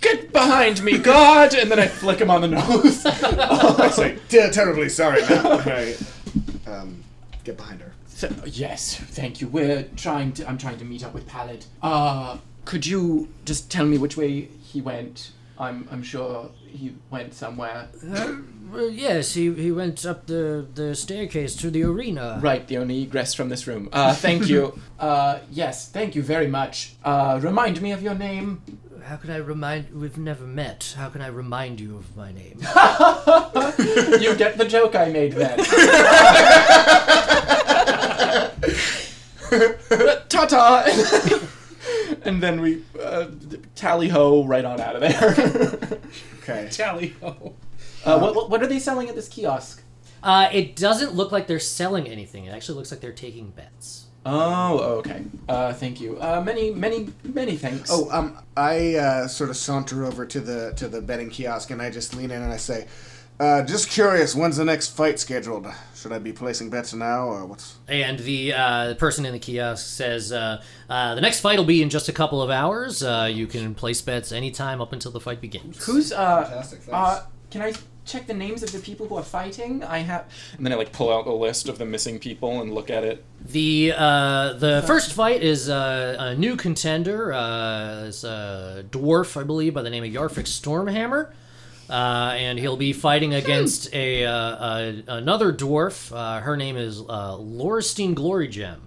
[0.00, 1.54] get behind me, guard!
[1.54, 3.04] And then I flick him on the nose.
[3.06, 5.96] I say, "Ter- "Terribly sorry, ma'am." I,
[6.66, 7.02] um,
[7.44, 7.92] get behind her.
[8.08, 9.48] So, yes, thank you.
[9.48, 10.48] We're trying to.
[10.48, 11.66] I'm trying to meet up with Pallid.
[11.82, 15.32] Uh, could you just tell me which way he went?
[15.58, 15.88] I'm.
[15.90, 17.88] I'm sure he went somewhere.
[18.72, 22.40] Well, yes, he, he went up the, the staircase to the arena.
[22.42, 23.88] Right, the only egress from this room.
[23.92, 24.78] Uh, thank you.
[24.98, 26.96] uh, yes, thank you very much.
[27.04, 28.62] Uh, remind me of your name.
[29.04, 29.94] How can I remind?
[29.94, 30.94] We've never met.
[30.96, 32.58] How can I remind you of my name?
[34.20, 35.58] you get the joke I made then.
[40.28, 40.84] Ta ta!
[42.28, 43.28] and then we uh,
[43.74, 46.00] tally ho right on out of there.
[46.44, 46.68] Okay.
[46.70, 47.54] Tally ho.
[48.04, 49.82] uh, what, what, what are they selling at this kiosk?
[50.22, 52.44] Uh, it doesn't look like they're selling anything.
[52.44, 54.04] It actually looks like they're taking bets.
[54.26, 55.24] Oh, okay.
[55.48, 56.20] Uh, thank you.
[56.20, 57.90] Uh, many, many, many thanks.
[57.90, 61.80] Oh, um, I uh, sort of saunter over to the to the betting kiosk and
[61.80, 62.86] I just lean in and I say,
[63.40, 65.66] Uh, just curious, when's the next fight scheduled?
[65.96, 67.78] Should I be placing bets now, or what's?
[67.88, 71.82] And the uh, person in the kiosk says, uh, uh, "The next fight will be
[71.82, 73.02] in just a couple of hours.
[73.02, 76.44] Uh, you can place bets anytime up until the fight begins." Who's uh?
[76.44, 76.92] Fantastic, thanks.
[76.92, 77.72] Uh, can I
[78.04, 79.82] check the names of the people who are fighting?
[79.82, 80.26] I have.
[80.56, 83.04] And then I like pull out the list of the missing people and look at
[83.04, 83.24] it.
[83.40, 87.32] The uh, the first fight is uh, a new contender.
[87.32, 91.32] Uh, is a dwarf, I believe, by the name of Yarfik Stormhammer,
[91.88, 96.14] uh, and he'll be fighting against a, uh, a another dwarf.
[96.14, 98.80] Uh, her name is uh, Laurstein Glory Gem.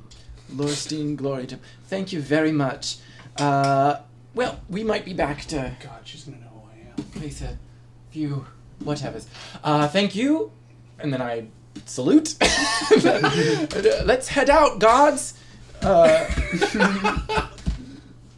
[0.53, 1.47] Lorstein Glory.
[1.47, 1.60] Gem.
[1.86, 2.97] Thank you very much.
[3.38, 3.97] Uh,
[4.33, 7.03] well, we might be back to God, she's gonna know who I am.
[7.19, 7.57] place a
[8.12, 8.45] few
[8.83, 9.25] whatevers.
[9.63, 10.51] Uh, thank you.
[10.99, 11.47] And then I
[11.86, 12.36] salute.
[13.03, 15.36] Let's head out, gods.
[15.81, 16.25] Uh,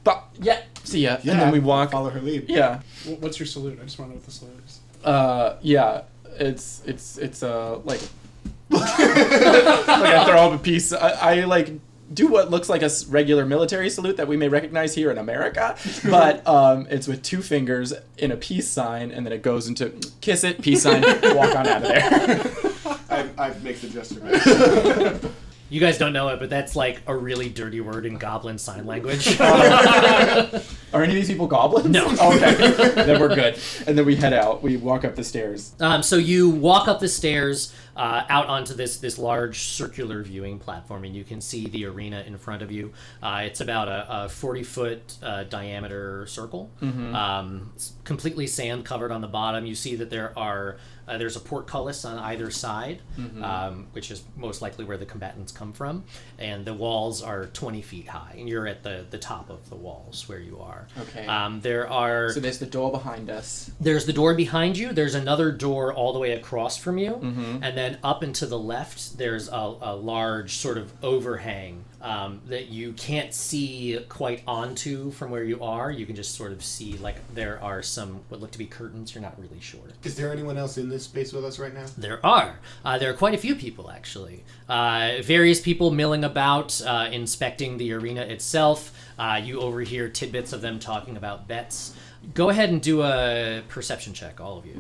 [0.04, 1.18] but yeah, see ya.
[1.24, 1.92] Yeah, and then we walk.
[1.92, 2.46] Follow her lead.
[2.50, 2.82] Yeah.
[3.20, 3.80] What's your salute?
[3.82, 4.80] I just want to know what the salute is.
[5.04, 6.04] Uh, yeah,
[6.38, 8.02] it's it's it's uh like
[8.70, 10.94] like I throw up a peace.
[10.94, 11.72] I, I like
[12.14, 15.76] do what looks like a regular military salute that we may recognize here in America,
[16.10, 19.90] but um, it's with two fingers in a peace sign, and then it goes into
[20.22, 23.00] kiss it, peace sign, walk on out of there.
[23.10, 25.20] I, I make the gesture.
[25.70, 28.86] You guys don't know it, but that's like a really dirty word in Goblin sign
[28.86, 29.40] language.
[29.40, 31.88] Are any of these people goblins?
[31.88, 32.08] No.
[32.08, 32.56] okay,
[32.96, 33.60] then we're good.
[33.86, 34.64] And then we head out.
[34.64, 35.74] We walk up the stairs.
[35.80, 40.58] Um, so you walk up the stairs uh, out onto this this large circular viewing
[40.58, 42.92] platform, and you can see the arena in front of you.
[43.22, 49.12] Uh, it's about a, a forty foot uh, diameter circle, um, it's completely sand covered
[49.12, 49.66] on the bottom.
[49.66, 50.78] You see that there are
[51.10, 53.02] uh, there's a portcullis on either side,
[53.44, 56.04] um, which is most likely where the combatants come from,
[56.38, 59.76] and the walls are twenty feet high, and you're at the the top of the
[59.76, 60.88] walls where you are.
[61.02, 61.26] Okay.
[61.26, 63.72] Um, there are So there's the door behind us.
[63.80, 64.94] there's the door behind you.
[64.94, 67.16] There's another door all the way across from you,
[67.64, 72.42] and then up and to the left, there's a, a large sort of overhang um,
[72.48, 75.92] that you can't see quite onto from where you are.
[75.92, 79.14] You can just sort of see like there are some what look to be curtains.
[79.14, 79.82] You're not really sure.
[80.04, 81.86] Is there anyone else in this space with us right now?
[81.98, 82.60] There are.
[82.86, 84.44] Uh, there are quite a few people, actually.
[84.68, 88.94] Uh, various people milling about, uh, inspecting the arena itself.
[89.18, 91.94] Uh, you overhear tidbits of them talking about bets.
[92.34, 94.78] Go ahead and do a perception check, all of you.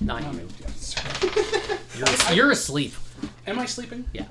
[0.00, 0.48] Not you.
[1.96, 2.94] You're, you're asleep.
[3.46, 4.04] Am I sleeping?
[4.12, 4.26] Yeah.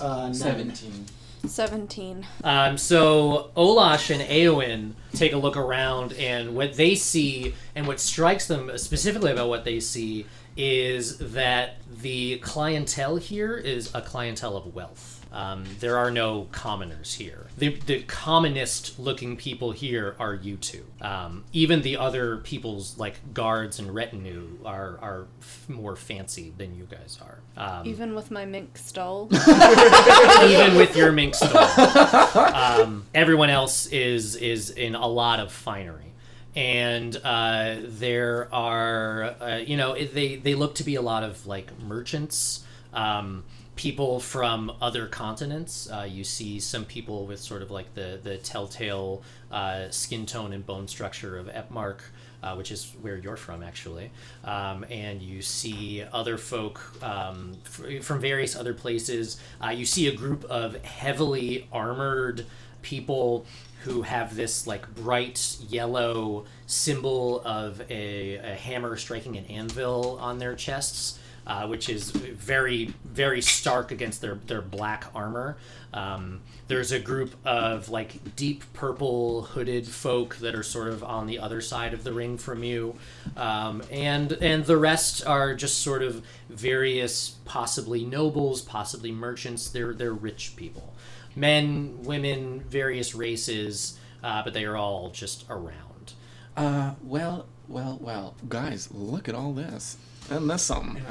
[0.00, 1.06] Uh, Seventeen.
[1.46, 2.26] 17.
[2.44, 8.00] Um, so Olash and Eowyn take a look around, and what they see, and what
[8.00, 10.26] strikes them specifically about what they see,
[10.56, 15.19] is that the clientele here is a clientele of wealth.
[15.32, 17.46] Um, there are no commoners here.
[17.56, 20.84] The, the commonest looking people here are you two.
[21.00, 26.74] Um, even the other people's like guards and retinue are are f- more fancy than
[26.74, 27.38] you guys are.
[27.56, 29.28] Um, Even with my mink stole.
[30.44, 31.56] even with your mink stole.
[31.56, 36.12] Um, everyone else is is in a lot of finery,
[36.56, 41.46] and uh, there are uh, you know they they look to be a lot of
[41.46, 42.64] like merchants.
[42.92, 43.44] Um,
[43.80, 48.36] people from other continents uh, you see some people with sort of like the the
[48.36, 52.00] telltale uh, skin tone and bone structure of Epmark
[52.42, 54.10] uh, which is where you're from, actually.
[54.44, 59.38] Um, and you see other folk um, f- from various other places.
[59.62, 62.46] Uh, you see a group of heavily armored
[62.82, 63.44] people
[63.82, 70.38] who have this like bright yellow symbol of a, a hammer striking an anvil on
[70.38, 71.18] their chests.
[71.46, 75.56] Uh, which is very, very stark against their, their black armor.
[75.92, 81.26] Um, there's a group of like deep purple hooded folk that are sort of on
[81.26, 82.94] the other side of the ring from you,
[83.36, 89.70] um, and and the rest are just sort of various, possibly nobles, possibly merchants.
[89.70, 90.94] They're they're rich people,
[91.34, 96.12] men, women, various races, uh, but they are all just around.
[96.56, 98.36] Uh, well, well, well.
[98.48, 99.96] Guys, look at all this.
[100.30, 101.02] And this something.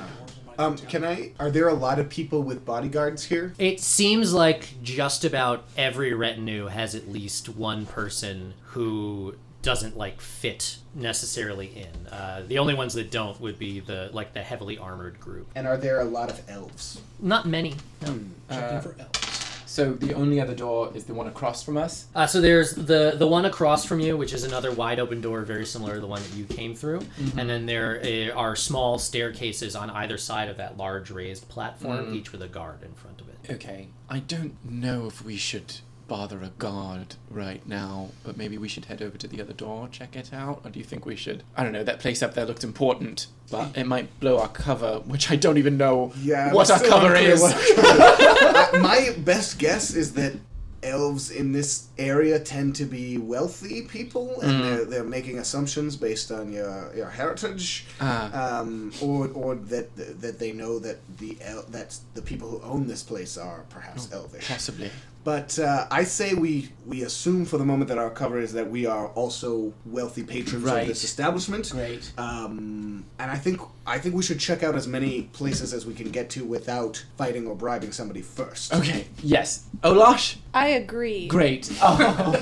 [0.58, 1.32] Um, can I?
[1.40, 3.54] Are there a lot of people with bodyguards here?
[3.58, 10.20] It seems like just about every retinue has at least one person who doesn't like
[10.20, 12.08] fit necessarily in.
[12.08, 15.48] Uh, the only ones that don't would be the like the heavily armored group.
[15.56, 17.02] And are there a lot of elves?
[17.20, 17.76] Not many.
[18.02, 18.20] No.
[18.50, 19.29] Checking for elves.
[19.70, 22.08] So the only other door is the one across from us.
[22.16, 25.42] Uh, so there's the the one across from you, which is another wide open door,
[25.44, 27.02] very similar to the one that you came through,
[27.38, 32.16] and then there uh, are small staircases on either side of that large raised platform,
[32.16, 33.36] each with a guard in front of it.
[33.52, 35.76] Okay, I don't know if we should
[36.10, 39.88] bother a guard right now, but maybe we should head over to the other door,
[39.92, 40.62] check it out?
[40.66, 41.44] Or do you think we should?
[41.56, 45.00] I don't know, that place up there looked important, but it might blow our cover,
[45.06, 47.42] which I don't even know Yeah, what our cover is.
[47.42, 50.34] what our cover- My best guess is that
[50.82, 54.62] elves in this area tend to be wealthy people, and Mm.
[54.64, 58.60] they're, they're making assumptions based on your, your heritage, Ah.
[58.62, 62.88] um, or or that that they know that the el- that the people who own
[62.88, 64.48] this place are perhaps elvish.
[64.48, 64.90] Possibly.
[65.24, 68.70] But uh, I say we we assume for the moment that our cover is that
[68.72, 70.84] we are also wealthy patrons Right.
[70.84, 71.70] of this establishment.
[71.72, 72.12] Great.
[72.18, 73.60] Um, and I think
[73.90, 77.04] I think we should check out as many places as we can get to without
[77.18, 78.72] fighting or bribing somebody first.
[78.74, 79.66] Okay, yes.
[79.82, 80.36] Olash?
[80.54, 81.28] I agree.
[81.28, 81.72] Great.
[81.82, 82.36] Oh.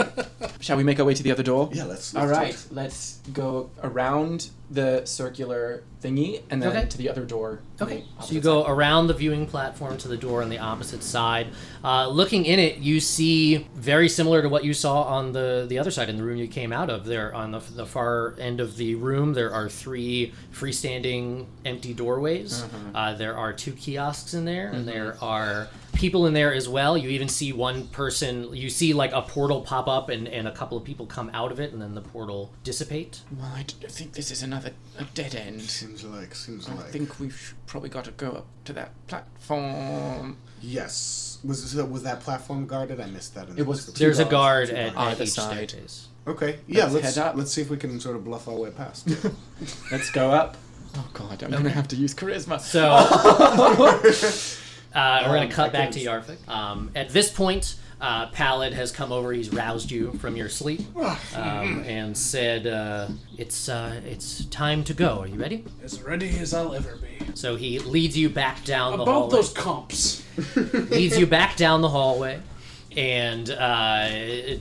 [0.60, 1.68] Shall we make our way to the other door?
[1.72, 2.14] Yeah, let's.
[2.14, 2.66] All let's right, talk.
[2.70, 6.86] let's go around the circular thingy and then Okay.
[6.88, 7.60] to the other door.
[7.80, 8.70] Okay, so you go side.
[8.72, 11.48] around the viewing platform to the door on the opposite side.
[11.84, 15.78] Uh, looking in it, you see very similar to what you saw on the the
[15.78, 17.04] other side in the room you came out of.
[17.04, 22.64] There on the, the far end of the room, there are three freestanding empty doorways.
[22.94, 26.96] Uh, there are two kiosks in there, and there are people in there as well.
[26.96, 28.54] You even see one person.
[28.54, 31.52] You see like a portal pop up, and, and a couple of people come out
[31.52, 33.20] of it, and then the portal dissipate.
[33.36, 35.62] Well, I d- think this is another a dead end.
[35.62, 36.86] Seems like seems I like.
[36.86, 40.36] I think we've probably got to go up to that platform.
[40.60, 41.38] yes.
[41.44, 43.00] Was so was that platform guarded?
[43.00, 43.48] I missed that.
[43.48, 44.04] In It was- description.
[44.04, 45.70] There's a guard at, at either each side.
[45.70, 46.08] staircase.
[46.26, 46.58] Okay.
[46.66, 46.84] Yeah.
[46.84, 47.36] Let's Let's head up.
[47.36, 49.08] let's see if we can sort of bluff our way past.
[49.92, 50.56] Let's go up.
[50.96, 52.60] Oh god, I'm gonna have to use charisma.
[52.60, 52.88] So
[54.94, 56.48] uh, we're gonna cut back to Yarfik.
[56.48, 59.32] Um, at this point, uh, Pallid has come over.
[59.32, 60.80] He's roused you from your sleep
[61.34, 65.20] um, and said, uh, "It's uh, it's time to go.
[65.20, 67.26] Are you ready?" As ready as I'll ever be.
[67.34, 69.30] So he leads you back down the About hallway.
[69.32, 70.22] those comps.
[70.56, 72.40] leads you back down the hallway
[72.96, 74.08] and uh,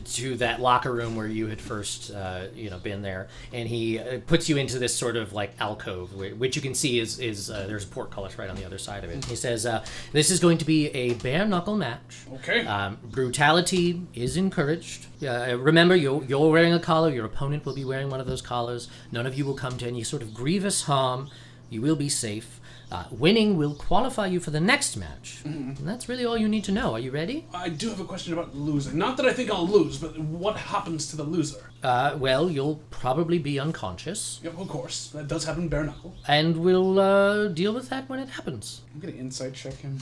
[0.04, 3.98] to that locker room where you had first uh, you know been there and he
[4.00, 7.50] uh, puts you into this sort of like alcove which you can see is is
[7.50, 10.30] uh, there's a portcullis right on the other side of it he says uh, this
[10.30, 12.66] is going to be a bare knuckle match Okay.
[12.68, 15.06] um, brutality is encouraged.
[15.26, 17.10] Uh, remember, you're, you're wearing a collar.
[17.10, 18.88] Your opponent will be wearing one of those collars.
[19.12, 21.30] None of you will come to any sort of grievous harm.
[21.70, 22.60] You will be safe.
[22.96, 25.40] Uh, winning will qualify you for the next match.
[25.44, 26.94] And that's really all you need to know.
[26.94, 27.46] Are you ready?
[27.54, 28.98] I do have a question about losing.
[28.98, 31.72] Not that I think I'll lose, but what happens to the loser?
[31.84, 35.10] Uh, well, you'll probably be unconscious, Yep, of course.
[35.10, 36.16] That does happen bare knuckle.
[36.28, 38.82] and we'll uh, deal with that when it happens.
[38.94, 40.00] I'm gonna insight check him.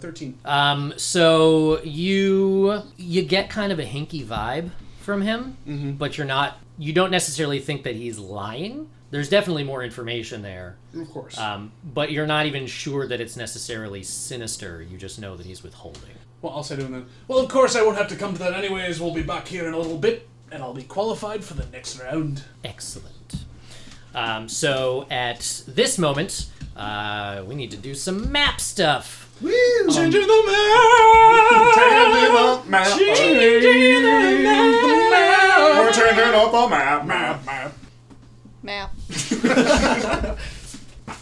[0.00, 0.38] 13.
[0.44, 5.56] Um, so you you get kind of a hinky vibe from him,
[5.98, 6.58] but you're not.
[6.78, 8.90] You don't necessarily think that he's lying.
[9.16, 11.38] There's definitely more information there, Of course.
[11.38, 14.82] um, but you're not even sure that it's necessarily sinister.
[14.82, 16.10] You just know that he's withholding.
[16.42, 18.38] well, I'll say to him then, well, of course I won't have to come to
[18.40, 19.00] that anyways.
[19.00, 21.98] We'll be back here in a little bit, and I'll be qualified for the next
[21.98, 22.44] round.
[22.62, 23.36] Excellent.
[24.14, 29.30] Um, so at this moment, uh, we need to do some map stuff.
[29.40, 29.50] Woo!
[29.94, 30.42] Changing the
[32.68, 32.86] map.
[32.98, 35.78] Changing the map.
[35.78, 37.06] We're turning up a map.
[37.06, 37.46] Map.
[37.46, 37.72] Map.
[38.66, 38.92] Map.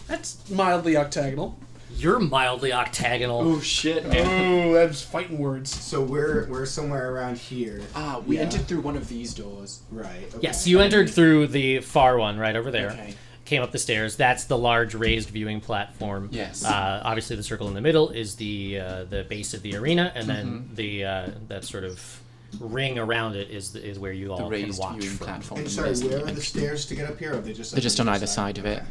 [0.09, 1.59] That's mildly octagonal.
[1.97, 3.41] You're mildly octagonal.
[3.43, 4.67] Oh shit, man.
[4.69, 5.71] Oh, that's fighting words.
[5.71, 7.83] So we're we're somewhere around here.
[7.95, 8.43] Ah, we Yeah.
[8.43, 9.83] entered through one of these doors.
[9.93, 10.25] Right.
[10.29, 10.39] Okay.
[10.43, 12.91] Yes, you entered through the far one right over there.
[12.91, 13.15] Okay.
[13.45, 14.17] Came up the stairs.
[14.17, 16.31] That's the large raised viewing platform.
[16.33, 16.65] Yes.
[16.65, 20.11] Uh, obviously, the circle in the middle is the uh, the base of the arena,
[20.15, 20.75] and then Mm-hmm.
[20.75, 22.21] the uh, that sort of
[22.61, 25.27] ring around it is is where you all The can raised watch viewing from.
[25.27, 25.59] platform.
[25.59, 27.33] And the sorry, where are the stairs to get up here?
[27.35, 27.73] Or are they just?
[27.73, 28.83] They're just on either side of it.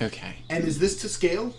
[0.00, 0.06] Okay.
[0.06, 0.34] Okay.
[0.50, 1.54] And is this to scale?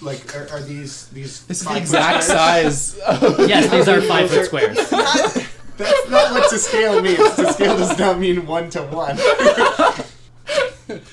[0.00, 1.44] Like, are, are these these?
[1.46, 2.96] This is the five exact foot size.
[3.48, 4.78] Yes, these are five foot squares.
[4.78, 5.48] squares?
[5.76, 7.18] That's not what to scale means.
[7.36, 9.16] To scale does not mean one to one.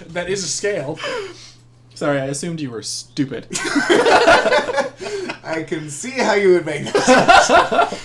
[0.08, 0.98] That is a scale.
[1.94, 3.48] Sorry, I assumed you were stupid.
[5.44, 7.98] I can see how you would make that.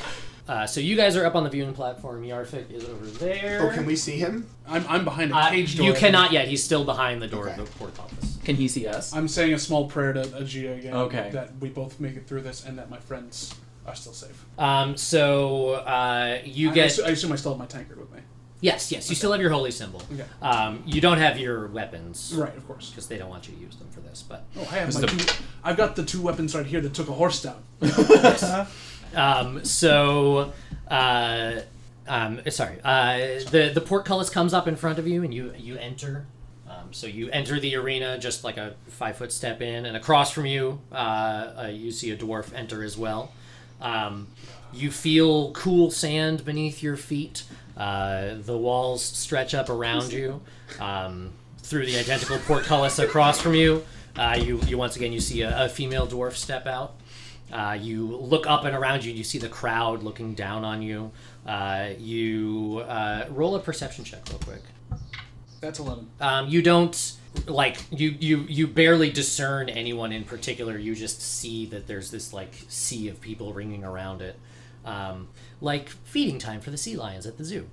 [0.48, 2.22] Uh, so you guys are up on the viewing platform.
[2.24, 3.60] Yarfik is over there.
[3.62, 4.46] Oh, can we see him?
[4.66, 5.86] I'm, I'm behind a Uh, cage door.
[5.86, 6.48] you cannot yet.
[6.48, 7.60] He's still behind the door Okay.
[7.60, 8.38] of the port office.
[8.44, 9.14] Can he see us?
[9.14, 10.94] I'm saying a small prayer to Agia again.
[10.94, 11.30] Okay.
[11.32, 13.54] That we both make it through this and that my friends
[13.86, 14.44] are still safe.
[14.58, 18.10] Um, so uh, you I, get assu- I assume I still have my tankard with
[18.12, 18.20] me.
[18.60, 19.08] yes, yes.
[19.10, 20.02] You still have your holy symbol.
[20.12, 20.24] Okay.
[20.40, 22.90] Um, you don't have your weapons, Right, of course.
[22.90, 24.24] Because they don't want you to use them for this.
[24.28, 26.80] But Oh, I have my is the- two, I've got the two weapons right here
[26.80, 27.62] that took a horse down.
[29.14, 30.52] um, so
[30.88, 31.60] uh,
[32.06, 32.78] um, sorry.
[32.84, 36.26] Uh, the the portcullis comes up in front of you, and you you enter.
[36.68, 40.30] Um, so you enter the arena just like a five foot step in, and across
[40.30, 40.94] from you, uh,
[41.64, 43.32] uh, you see a dwarf enter as well.
[43.80, 44.28] Um,
[44.72, 47.44] you feel cool sand beneath your feet.
[47.76, 50.40] Uh, the walls stretch up around you.
[50.80, 53.84] Um, through the identical portcullis across from you,
[54.16, 56.94] uh, you, you once again you see a, a female dwarf step out.
[57.52, 60.80] Uh, you look up and around you, and you see the crowd looking down on
[60.80, 61.10] you.
[61.46, 64.62] Uh, you uh, roll a perception check real quick.
[65.60, 66.08] That's 11.
[66.20, 67.12] Um, you don't
[67.46, 70.76] like you you you barely discern anyone in particular.
[70.76, 74.38] You just see that there's this like sea of people ringing around it,
[74.84, 75.28] um,
[75.60, 77.68] like feeding time for the sea lions at the zoo.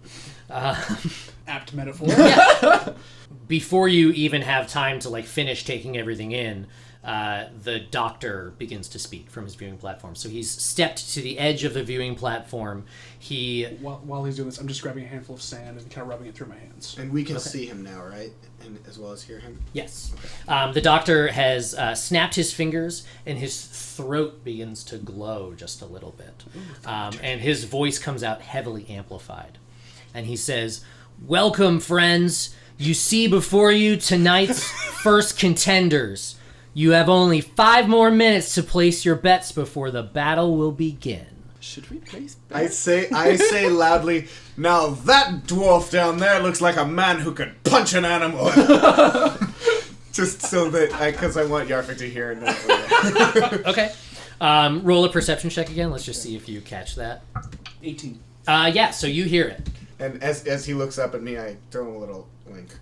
[0.49, 0.75] Uh,
[1.47, 2.95] Apt metaphor.
[3.47, 6.67] before you even have time to like finish taking everything in,
[7.03, 10.15] uh, the doctor begins to speak from his viewing platform.
[10.15, 12.83] So he's stepped to the edge of the viewing platform.
[13.17, 16.01] He while, while he's doing this, I'm just grabbing a handful of sand and kind
[16.03, 16.97] of rubbing it through my hands.
[16.99, 17.43] And we can Okay.
[17.49, 18.31] see him now, right?
[18.65, 19.57] And as well as hear him.
[19.71, 20.13] Yes.
[20.49, 25.81] Um, the doctor has uh, snapped his fingers, and his throat begins to glow just
[25.81, 26.43] a little bit.
[26.85, 29.57] Um, and his voice comes out heavily amplified.
[30.13, 30.83] And he says,
[31.25, 32.53] Welcome, friends.
[32.77, 34.63] You see before you tonight's
[35.03, 36.35] first contenders.
[36.73, 41.25] You have only five more minutes to place your bets before the battle will begin.
[41.59, 42.35] Should we place?
[42.35, 42.59] Bets?
[42.59, 44.27] I say, I say loudly.
[44.55, 48.45] Now that dwarf down there looks like a man who could punch an animal.
[50.11, 53.61] Just so that, because I, want Yarfik to hear and know.
[53.69, 53.93] Okay.
[54.41, 55.91] Um, roll a perception check again.
[55.91, 57.23] Let's just see if you catch that.
[57.83, 58.19] 18.
[58.47, 59.67] Uh, yeah, so you hear it.
[59.99, 62.73] And as as he looks up at me, I throw him a little wink.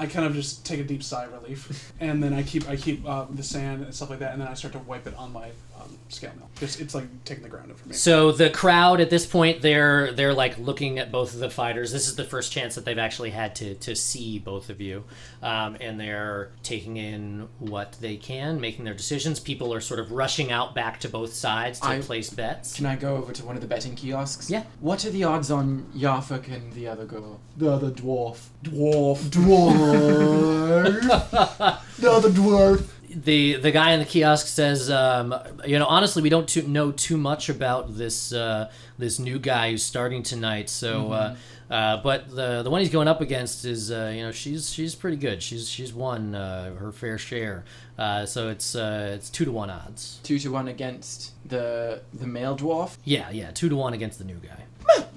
[0.00, 2.76] I kind of just take a deep sigh of relief, and then I keep I
[2.76, 5.14] keep uh, the sand and stuff like that, and then I start to wipe it
[5.14, 5.50] on my
[5.82, 6.48] um, scale mail.
[6.58, 7.94] Just it's like taking the ground up for me.
[7.94, 11.92] So the crowd at this point, they're they're like looking at both of the fighters.
[11.92, 15.04] This is the first chance that they've actually had to to see both of you,
[15.42, 19.40] um, and they're taking in what they can, making their decisions.
[19.40, 22.76] People are sort of rushing out back to both sides to I- place bets.
[22.76, 24.50] Can I go over to one of the betting kiosks?
[24.50, 24.64] Yeah.
[24.80, 27.40] What are the odds on Yarfik and the other girl?
[27.56, 28.48] The other dwarf.
[28.62, 29.18] Dwarf.
[29.30, 31.00] Dwarf.
[31.98, 32.86] the other dwarf.
[33.14, 35.34] The the guy in the kiosk says, um,
[35.66, 39.70] you know, honestly, we don't too, know too much about this uh, this new guy
[39.70, 40.70] who's starting tonight.
[40.70, 41.36] So, uh,
[41.70, 44.94] uh, but the the one he's going up against is, uh, you know, she's she's
[44.94, 45.42] pretty good.
[45.42, 47.64] She's she's won uh, her fair share.
[47.98, 50.20] Uh, so it's uh, it's two to one odds.
[50.22, 52.96] Two to one against the the male dwarf.
[53.04, 54.64] Yeah, yeah, two to one against the new guy.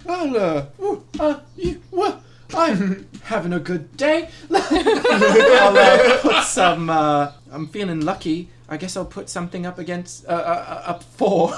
[0.08, 2.22] I'll, uh, ooh, uh, you, well,
[2.56, 4.30] I'm having a good day.
[4.54, 6.90] I'll uh, put some.
[6.90, 8.50] Uh, I'm feeling lucky.
[8.70, 11.52] I guess I'll put something up against uh, uh, up for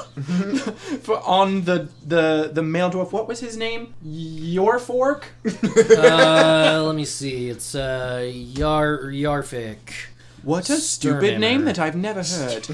[1.02, 3.12] for on the the the male dwarf.
[3.12, 3.94] What was his name?
[4.04, 5.28] Your fork.
[5.46, 7.50] uh, let me see.
[7.50, 10.08] It's uh, Yar Yarfik.
[10.44, 12.68] What a stupid name that I've never heard.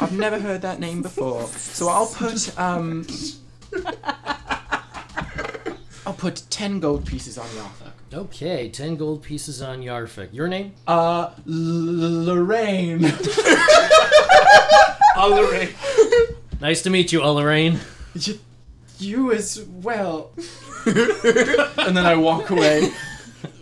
[0.00, 1.46] I've never heard that name before.
[1.48, 3.06] So I'll put um.
[6.08, 7.92] I'll put ten gold pieces on Yarfik.
[8.14, 10.32] Okay, ten gold pieces on Yarfik.
[10.32, 10.72] Your name?
[10.86, 13.02] Uh, L- Lorraine.
[15.18, 15.74] Lorraine.
[16.62, 17.80] Nice to meet you, Lorraine.
[18.14, 18.40] You,
[18.98, 20.30] you as well.
[20.86, 22.90] and then I walk away.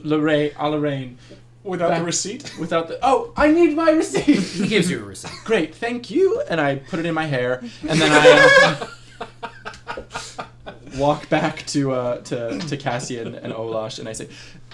[0.05, 1.19] Lorraine, Lorraine.
[1.65, 2.57] Without Back- the receipt.
[2.61, 3.01] Without the.
[3.03, 4.23] Oh, I need my receipt!
[4.39, 5.33] He gives you a receipt.
[5.45, 6.41] Great, thank you.
[6.49, 7.65] And I put it in my hair.
[7.89, 8.89] And then I.
[10.99, 14.29] walk back to uh, to to Cassian and Olash, and I say,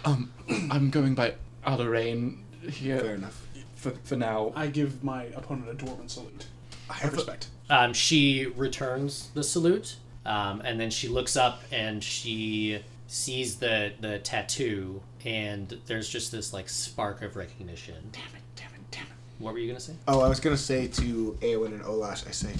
[0.04, 0.32] um,
[0.70, 1.34] I'm going by
[1.66, 2.38] Alarain
[2.70, 3.00] here.
[3.00, 3.46] Fair enough.
[3.76, 4.52] For, for now.
[4.54, 6.46] I give my opponent a dwarven salute.
[6.88, 7.48] I have respect.
[7.68, 13.92] Um, she returns the salute, um, and then she looks up and she sees the
[14.00, 17.96] the tattoo, and there's just this like spark of recognition.
[18.12, 18.42] Damn it!
[18.56, 18.80] Damn it!
[18.90, 19.12] Damn it!
[19.38, 19.94] What were you gonna say?
[20.06, 22.52] Oh, I was gonna say to Eowyn and Olash, I say,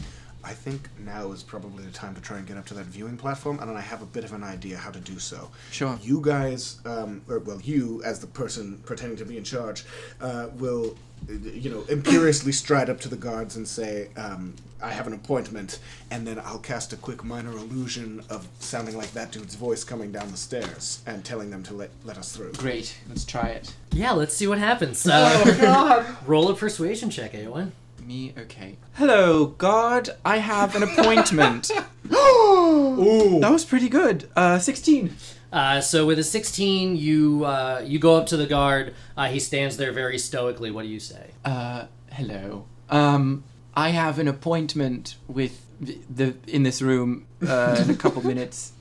[0.45, 3.17] I think now is probably the time to try and get up to that viewing
[3.17, 5.51] platform, and I have a bit of an idea how to do so.
[5.71, 5.99] Sure.
[6.03, 9.85] You guys, um, or well, you as the person pretending to be in charge,
[10.21, 10.97] uh, will,
[11.29, 15.13] uh, you know, imperiously stride up to the guards and say, um, "I have an
[15.13, 15.79] appointment,"
[16.11, 20.11] and then I'll cast a quick minor illusion of sounding like that dude's voice coming
[20.11, 22.53] down the stairs and telling them to let let us through.
[22.55, 23.75] Great, let's try it.
[23.93, 25.07] Yeah, let's see what happens.
[25.07, 26.17] Uh, Oh, God.
[26.27, 27.71] roll a persuasion check, Eowyn.
[28.13, 28.77] Me, okay.
[28.93, 30.11] Hello, God.
[30.23, 31.71] I have an appointment.
[32.13, 33.39] Ooh.
[33.41, 34.29] That was pretty good.
[34.37, 35.17] Uh, 16.
[35.51, 38.95] Uh, so with a 16, you uh, you go up to the guard.
[39.17, 40.71] Uh, he stands there very stoically.
[40.71, 41.31] What do you say?
[41.43, 42.67] Uh, hello.
[42.91, 43.45] Um,
[43.75, 48.73] I have an appointment with the, the in this room uh, in a couple minutes.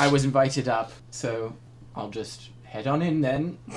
[0.00, 1.54] I was invited up, so
[1.94, 3.58] I'll just head on in then.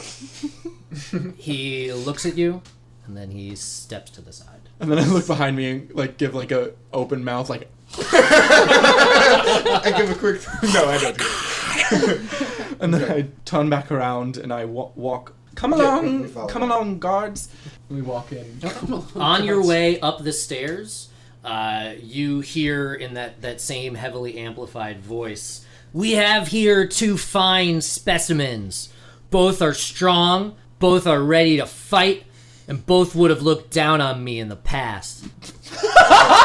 [1.38, 2.62] He looks at you,
[3.08, 4.53] and then he steps to the side.
[4.80, 7.70] And then I look behind me and like give like a open mouth like
[8.12, 10.42] I give a quick.
[10.74, 12.82] No, I don't.
[12.82, 15.34] and then I turn back around and I wa- walk.
[15.56, 16.48] Come along, follow.
[16.48, 17.50] come along, guards.
[17.90, 18.60] And we walk in.
[19.16, 21.10] On your way up the stairs,
[21.44, 27.82] uh, you hear in that, that same heavily amplified voice We have here two fine
[27.82, 28.90] specimens.
[29.30, 32.24] Both are strong, both are ready to fight,
[32.68, 35.26] and both would have looked down on me in the past.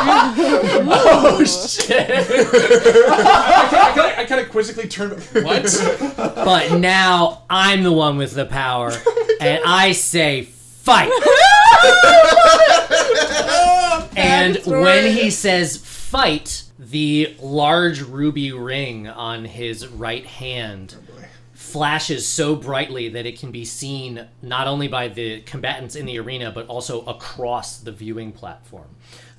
[0.01, 2.09] Oh, oh shit!
[2.09, 5.21] I kind of I kind of quizzically turned.
[5.45, 6.14] What?
[6.16, 8.93] But now I'm the one with the power,
[9.41, 11.11] and I say fight.
[14.16, 21.25] and when he says fight, the large ruby ring on his right hand oh,
[21.59, 26.17] flashes so brightly that it can be seen not only by the combatants in the
[26.17, 28.87] arena but also across the viewing platform.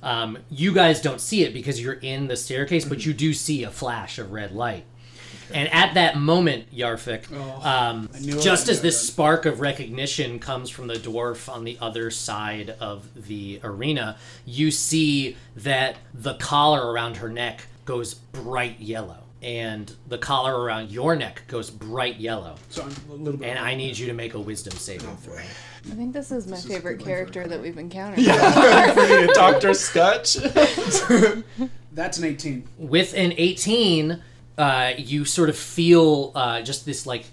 [0.02, 3.64] Um, you guys don't see it because you're in the staircase, but you do see
[3.64, 4.84] a flash of red light.
[5.54, 7.32] And at that moment, Yarfik,
[7.64, 11.78] um, knew it, just as this spark of recognition comes from the dwarf on the
[11.80, 18.78] other side of the arena, you see that the collar around her neck goes bright
[18.78, 22.56] yellow, and the collar around your neck goes bright yellow.
[22.68, 23.48] So I'm a little bit.
[23.48, 25.36] And I need you to make a wisdom saving throw.
[25.36, 28.24] I think this is my favorite character that we've encountered.
[29.34, 30.34] Doctor Scutch.
[31.92, 32.68] That's an 18.
[32.78, 34.22] With an 18,
[34.58, 37.24] uh, you sort of feel uh, just this like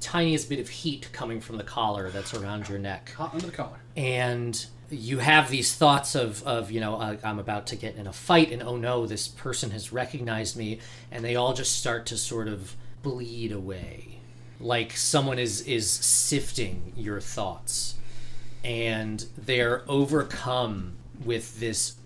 [0.00, 3.12] tiniest bit of heat coming from the collar that's around your neck.
[3.16, 3.80] Hot under the collar.
[3.96, 8.06] and you have these thoughts of, of you know uh, i'm about to get in
[8.06, 10.78] a fight and oh no this person has recognized me
[11.10, 14.18] and they all just start to sort of bleed away.
[14.60, 17.94] Like someone is is sifting your thoughts
[18.64, 21.96] and they're overcome with this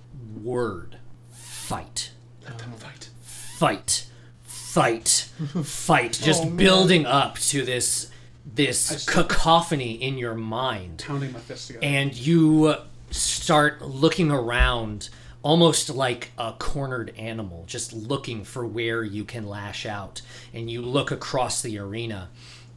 [0.43, 0.99] word
[1.31, 2.11] fight.
[2.43, 3.09] Fight.
[3.23, 4.07] fight.
[4.43, 5.29] Fight.
[5.65, 6.13] Fight.
[6.23, 8.11] Just building up to this
[8.55, 11.05] this cacophony in your mind.
[11.07, 11.85] Pounding my fist together.
[11.85, 12.75] and you
[13.11, 15.09] start looking around
[15.43, 20.23] almost like a cornered animal just looking for where you can lash out.
[20.55, 22.29] And you look across the arena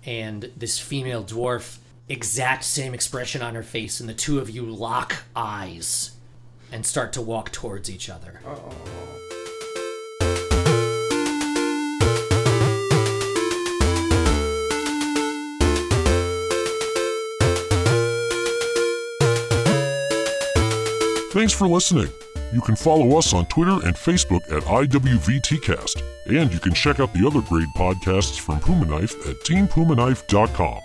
[0.06, 4.64] and this female dwarf exact same expression on her face and the two of you
[4.64, 6.12] lock eyes
[6.72, 8.40] and start to walk towards each other
[21.36, 22.08] Thanks for listening.
[22.54, 27.14] You can follow us on Twitter and Facebook at IWVTcast, and you can check out
[27.14, 30.80] the other great podcasts from Puma Knife at teampumaknife.com.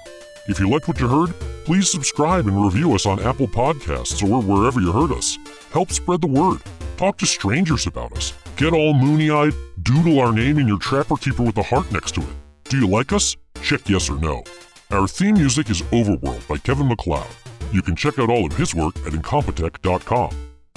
[0.48, 4.42] If you liked what you heard, please subscribe and review us on Apple Podcasts or
[4.42, 5.38] wherever you heard us.
[5.70, 6.58] Help spread the word.
[6.96, 8.32] Talk to strangers about us.
[8.56, 12.16] Get all moony eyed, doodle our name in your trapper keeper with a heart next
[12.16, 12.36] to it.
[12.64, 13.36] Do you like us?
[13.62, 14.42] Check yes or no.
[14.90, 17.28] Our theme music is Overworld by Kevin MacLeod.
[17.72, 20.30] You can check out all of his work at Incompetech.com.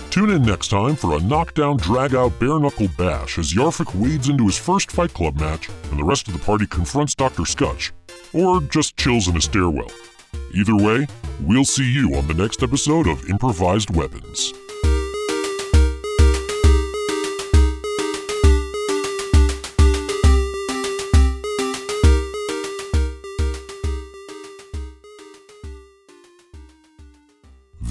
[0.09, 4.29] Tune in next time for a knockdown, drag out, bare knuckle bash as Yarfik wades
[4.29, 7.45] into his first Fight Club match and the rest of the party confronts Dr.
[7.45, 7.91] Scutch,
[8.31, 9.91] or just chills in a stairwell.
[10.53, 11.07] Either way,
[11.41, 14.53] we'll see you on the next episode of Improvised Weapons.